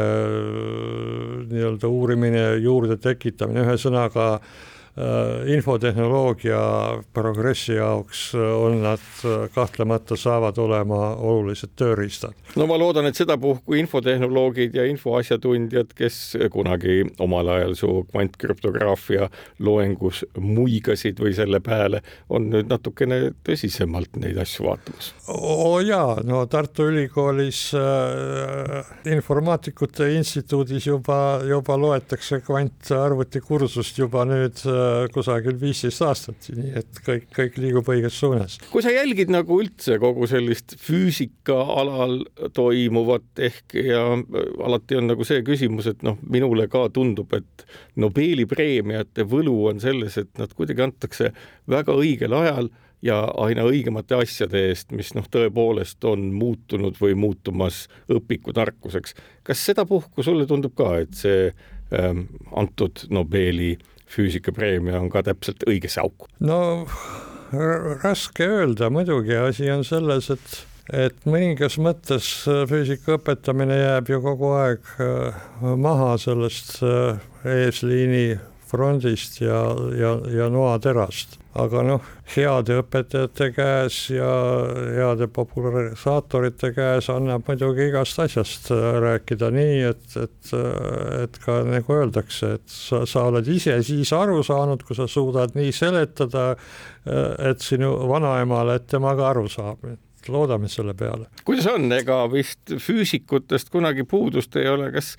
nii-öelda 1.52 1.92
uurimine, 1.92 2.48
juurde 2.64 3.00
tekitamine, 3.02 3.68
ühesõnaga 3.68 4.28
infotehnoloogia 5.46 6.60
progressi 7.14 7.76
jaoks 7.78 8.32
on 8.36 8.82
nad 8.82 9.04
äh, 9.26 9.50
kahtlemata 9.54 10.16
saavad 10.18 10.58
olema 10.58 11.12
olulised 11.16 11.76
tööriistad. 11.78 12.34
no 12.56 12.66
ma 12.66 12.80
loodan, 12.80 13.06
et 13.06 13.20
sedapuhku 13.20 13.78
infotehnoloogid 13.78 14.76
ja 14.76 14.86
infoasjatundjad, 14.90 15.94
kes 15.98 16.38
kunagi 16.52 17.04
omal 17.20 17.52
ajal 17.54 17.76
su 17.78 17.92
kvantkrüptograafia 18.12 19.30
loengus 19.60 20.24
muigasid 20.40 21.22
või 21.22 21.36
selle 21.38 21.60
peale, 21.62 22.02
on 22.30 22.50
nüüd 22.50 22.72
natukene 22.72 23.20
tõsisemalt 23.46 24.18
neid 24.18 24.42
asju 24.42 24.66
vaatamas. 24.66 25.12
oo 25.30 25.78
jaa, 25.86 26.18
no 26.26 26.46
Tartu 26.50 26.90
Ülikoolis 26.90 27.62
äh, 27.78 28.82
informaatikute 29.14 30.10
instituudis 30.16 30.90
juba, 30.90 31.44
juba 31.46 31.78
loetakse 31.78 32.42
kvantarvutikursust 32.42 34.02
juba 34.02 34.26
nüüd 34.26 34.66
äh, 34.66 34.87
äh, 34.87 34.87
kusagil 35.14 35.58
viisteist 35.62 36.04
aastat, 36.06 36.50
nii 36.54 36.74
et 36.82 37.02
kõik, 37.06 37.28
kõik 37.36 37.60
liigub 37.62 37.92
õiges 37.94 38.18
suunas. 38.20 38.58
kui 38.72 38.84
sa 38.86 38.94
jälgid 38.94 39.32
nagu 39.34 39.60
üldse 39.62 40.00
kogu 40.02 40.28
sellist 40.30 40.78
füüsika 40.82 41.58
alal 41.78 42.20
toimuvat 42.58 43.44
ehk 43.50 43.78
ja 43.82 44.04
alati 44.64 45.00
on 45.00 45.12
nagu 45.14 45.28
see 45.28 45.44
küsimus, 45.48 45.90
et 45.92 46.04
noh, 46.08 46.20
minule 46.24 46.68
ka 46.72 46.88
tundub, 46.94 47.34
et 47.38 47.68
Nobeli 47.98 48.46
preemiate 48.50 49.26
võlu 49.28 49.56
on 49.72 49.80
selles, 49.82 50.18
et 50.22 50.34
nad 50.38 50.52
kuidagi 50.54 50.86
antakse 50.86 51.32
väga 51.70 51.96
õigel 51.98 52.36
ajal 52.38 52.70
ja 53.06 53.20
aina 53.38 53.66
õigemate 53.68 54.18
asjade 54.18 54.62
eest, 54.70 54.92
mis 54.96 55.14
noh, 55.18 55.26
tõepoolest 55.32 56.04
on 56.10 56.32
muutunud 56.34 56.98
või 57.02 57.16
muutumas 57.18 57.86
õpikutarkuseks. 58.12 59.16
kas 59.44 59.66
sedapuhku 59.66 60.24
sulle 60.24 60.48
tundub 60.50 60.74
ka, 60.78 60.96
et 61.04 61.14
see 61.18 61.52
ähm, 61.94 62.26
antud 62.56 63.06
Nobeli 63.10 63.76
füüsikapreemia 64.12 65.00
on 65.02 65.12
ka 65.14 65.24
täpselt 65.28 65.66
õigesse 65.68 66.02
auku? 66.04 66.30
no 66.40 66.88
raske 68.04 68.48
öelda, 68.48 68.90
muidugi 68.92 69.36
asi 69.40 69.70
on 69.72 69.86
selles, 69.88 70.32
et 70.34 70.58
et 70.94 71.26
mõningas 71.28 71.76
mõttes 71.84 72.28
füüsika 72.70 73.18
õpetamine 73.18 73.76
jääb 73.76 74.12
ju 74.12 74.22
kogu 74.24 74.54
aeg 74.56 74.92
äh, 75.04 75.42
maha 75.76 76.14
sellest 76.22 76.78
äh, 76.80 77.20
eesliini 77.44 78.38
frondist 78.68 79.42
ja, 79.42 79.60
ja, 79.98 80.14
ja 80.32 80.48
noaterast. 80.52 81.38
aga 81.58 81.82
noh, 81.82 82.04
heade 82.36 82.76
õpetajate 82.84 83.48
käes 83.56 83.96
ja 84.14 84.28
heade 84.94 85.26
popularisaatorite 85.34 86.70
käes 86.76 87.08
annab 87.10 87.48
muidugi 87.48 87.88
igast 87.90 88.20
asjast 88.22 88.70
rääkida 88.70 89.50
nii, 89.56 89.80
et, 89.90 90.06
et, 90.22 90.52
et 91.24 91.40
ka 91.42 91.58
nagu 91.66 91.98
öeldakse, 91.98 92.52
et 92.60 92.68
sa, 92.70 93.02
sa 93.10 93.26
oled 93.32 93.50
ise 93.50 93.80
siis 93.88 94.14
aru 94.14 94.44
saanud, 94.46 94.86
kui 94.86 95.00
sa 95.00 95.10
suudad 95.10 95.58
nii 95.58 95.74
seletada, 95.74 96.52
et 97.50 97.66
sinu 97.66 97.96
vanaemale, 98.12 98.78
et 98.78 98.92
tema 98.92 99.16
ka 99.18 99.32
aru 99.32 99.48
saab 99.50 99.90
loodame 100.28 100.70
selle 100.70 100.94
peale. 100.98 101.30
kuidas 101.48 101.70
on, 101.72 101.90
ega 101.96 102.22
vist 102.30 102.76
füüsikutest 102.84 103.72
kunagi 103.74 104.04
puudust 104.04 104.56
ei 104.60 104.68
ole, 104.70 104.92
kas 104.94 105.16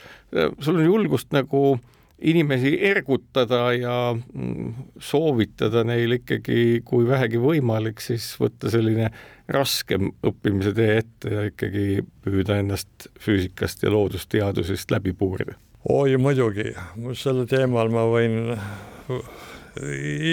sul 0.61 0.76
on 0.76 0.84
julgust 0.84 1.32
nagu 1.34 1.62
äh, 1.74 1.86
inimesi 2.18 2.74
ergutada 2.82 3.72
ja 3.76 3.96
mm, 4.14 4.72
soovitada 5.00 5.84
neil 5.86 6.18
ikkagi, 6.18 6.82
kui 6.86 7.06
vähegi 7.08 7.40
võimalik, 7.42 8.02
siis 8.02 8.32
võtta 8.40 8.70
selline 8.72 9.10
raskem 9.54 10.10
õppimise 10.26 10.74
tee 10.76 10.98
ette 11.02 11.34
ja 11.34 11.46
ikkagi 11.48 12.02
püüda 12.24 12.58
ennast 12.62 13.08
füüsikast 13.22 13.84
ja 13.86 13.92
loodusteadusest 13.94 14.90
läbi 14.90 15.14
puurida. 15.16 15.56
oi 15.88 16.16
muidugi, 16.20 16.72
sel 17.16 17.44
teemal 17.48 17.92
ma 17.92 18.04
võin 18.10 18.56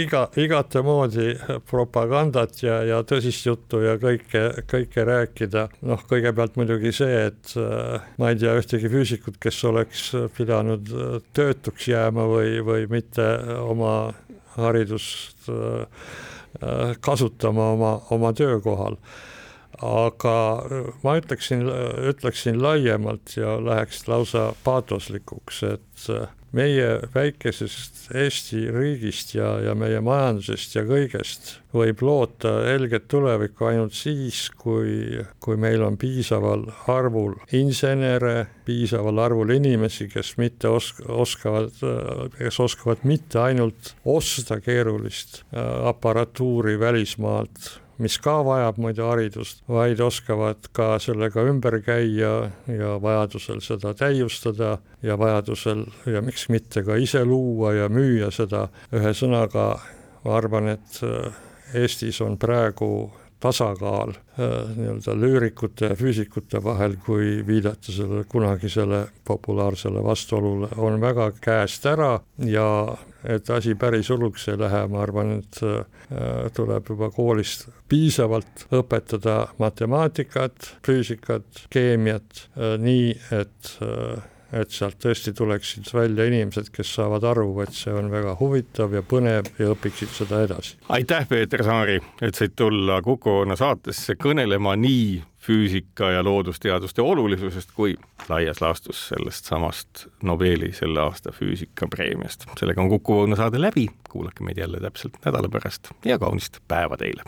iga, 0.02 0.26
igatemoodi 0.40 1.34
propagandat 1.70 2.62
ja, 2.64 2.80
ja 2.88 3.02
tõsist 3.08 3.46
juttu 3.48 3.82
ja 3.84 3.96
kõike, 4.02 4.44
kõike 4.70 5.06
rääkida. 5.08 5.68
noh, 5.86 6.02
kõigepealt 6.10 6.58
muidugi 6.60 6.94
see, 6.96 7.28
et 7.30 7.56
äh, 7.60 8.08
ma 8.22 8.32
ei 8.32 8.40
tea 8.42 8.56
ühtegi 8.60 8.92
füüsikut, 8.92 9.40
kes 9.42 9.62
oleks 9.70 10.08
pidanud 10.38 10.92
äh, 10.92 11.20
töötuks 11.36 11.90
jääma 11.92 12.28
või, 12.32 12.60
või 12.66 12.90
mitte 12.92 13.28
oma 13.62 13.96
haridust 14.58 15.50
äh, 15.52 15.88
kasutama 17.04 17.72
oma, 17.76 17.96
oma 18.16 18.32
töökohal 18.34 19.00
aga 19.84 20.36
ma 21.04 21.18
ütleksin, 21.20 21.66
ütleksin 22.08 22.62
laiemalt 22.64 23.34
ja 23.36 23.58
läheks 23.60 24.06
lausa 24.08 24.54
paatoslikuks, 24.64 25.64
et 25.68 26.06
meie 26.56 26.88
väikesest 27.14 28.10
Eesti 28.16 28.66
riigist 28.72 29.36
ja, 29.36 29.56
ja 29.64 29.76
meie 29.78 30.00
majandusest 30.04 30.76
ja 30.78 30.84
kõigest 30.88 31.56
võib 31.76 32.02
loota 32.06 32.52
helget 32.70 33.08
tulevikku 33.12 33.68
ainult 33.68 33.96
siis, 33.98 34.46
kui, 34.56 35.20
kui 35.44 35.60
meil 35.60 35.84
on 35.84 35.98
piisaval 36.00 36.64
arvul 36.92 37.36
insenere, 37.58 38.48
piisaval 38.68 39.20
arvul 39.26 39.52
inimesi, 39.58 40.08
kes 40.12 40.36
mitte 40.42 40.72
osk-, 40.72 41.04
oskavad, 41.12 41.74
kes 42.38 42.60
oskavad 42.64 43.04
mitte 43.04 43.42
ainult 43.44 43.96
osta 44.06 44.62
keerulist 44.64 45.42
äh, 45.44 45.66
aparatuuri 45.92 46.80
välismaalt 46.80 47.85
mis 47.98 48.18
ka 48.20 48.40
vajab 48.46 48.80
muide 48.82 49.04
haridust, 49.06 49.64
vaid 49.72 50.02
oskavad 50.04 50.70
ka 50.76 50.96
sellega 51.04 51.46
ümber 51.48 51.80
käia 51.86 52.34
ja 52.68 52.96
vajadusel 53.02 53.62
seda 53.64 53.94
täiustada 53.98 54.78
ja 55.04 55.18
vajadusel 55.20 55.86
ja 56.12 56.22
miks 56.26 56.50
mitte 56.50 56.84
ka 56.84 56.98
ise 57.00 57.24
luua 57.26 57.74
ja 57.74 57.90
müüa 57.90 58.32
seda. 58.32 58.68
ühesõnaga, 58.96 59.68
ma 60.26 60.38
arvan, 60.38 60.70
et 60.76 61.04
äh, 61.04 61.34
Eestis 61.76 62.22
on 62.22 62.38
praegu 62.38 63.12
tasakaal 63.40 64.14
äh, 64.16 64.54
nii-öelda 64.76 65.16
lüürikute 65.20 65.92
ja 65.92 65.96
füüsikute 65.96 66.64
vahel, 66.64 66.98
kui 67.06 67.44
viidata 67.48 67.92
sellele 67.92 68.24
kunagisele 68.30 69.06
populaarsele 69.28 70.04
vastuolule, 70.04 70.72
on 70.78 71.02
väga 71.02 71.32
käest 71.42 71.86
ära 71.86 72.20
ja 72.46 72.70
et 73.26 73.50
asi 73.50 73.76
päris 73.80 74.10
hulluks 74.14 74.48
ei 74.52 74.60
lähe, 74.60 74.86
ma 74.92 75.02
arvan, 75.04 75.40
et 75.40 75.62
äh, 75.66 76.46
tuleb 76.56 76.92
juba 76.94 77.10
koolist 77.14 77.68
piisavalt 77.90 78.68
õpetada 78.76 79.46
matemaatikat, 79.62 80.76
füüsikat, 80.86 81.66
keemiat, 81.74 82.48
äh, 82.58 82.78
nii 82.82 83.12
et 83.36 83.76
et 84.56 84.72
sealt 84.72 85.00
tõesti 85.02 85.34
tuleksid 85.36 85.90
välja 85.94 86.28
inimesed, 86.30 86.70
kes 86.74 86.94
saavad 86.96 87.26
aru, 87.28 87.48
et 87.66 87.76
see 87.76 87.94
on 87.96 88.08
väga 88.12 88.36
huvitav 88.40 88.94
ja 88.96 89.02
põnev 89.04 89.50
ja 89.60 89.72
õpiksid 89.74 90.14
seda 90.16 90.44
edasi. 90.46 90.78
aitäh, 90.90 91.28
Peeter 91.28 91.64
Saari, 91.66 92.00
et 92.22 92.36
said 92.36 92.56
tulla 92.56 93.02
Kuku 93.04 93.42
Õuna 93.42 93.58
saatesse 93.60 94.16
kõnelema 94.22 94.76
nii 94.80 95.24
füüsika 95.46 96.12
ja 96.12 96.24
loodusteaduste 96.24 97.02
olulisusest 97.02 97.72
kui 97.76 97.96
laias 98.30 98.62
laastus 98.62 99.08
sellest 99.08 99.46
samast 99.46 100.08
Nobeli 100.24 100.72
selle 100.74 101.02
aasta 101.02 101.32
füüsikapreemiast. 101.32 102.48
sellega 102.60 102.82
on 102.82 102.90
Kuku 102.90 103.20
Õuna 103.22 103.38
saade 103.38 103.62
läbi, 103.62 103.88
kuulake 104.10 104.44
meid 104.44 104.58
jälle 104.58 104.82
täpselt 104.82 105.20
nädala 105.26 105.50
pärast 105.50 105.92
ja 106.06 106.20
kaunist 106.20 106.60
päeva 106.68 106.98
teile! 106.98 107.24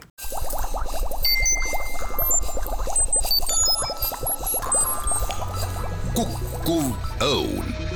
kukkuv 6.18 6.86
õun 7.22 7.87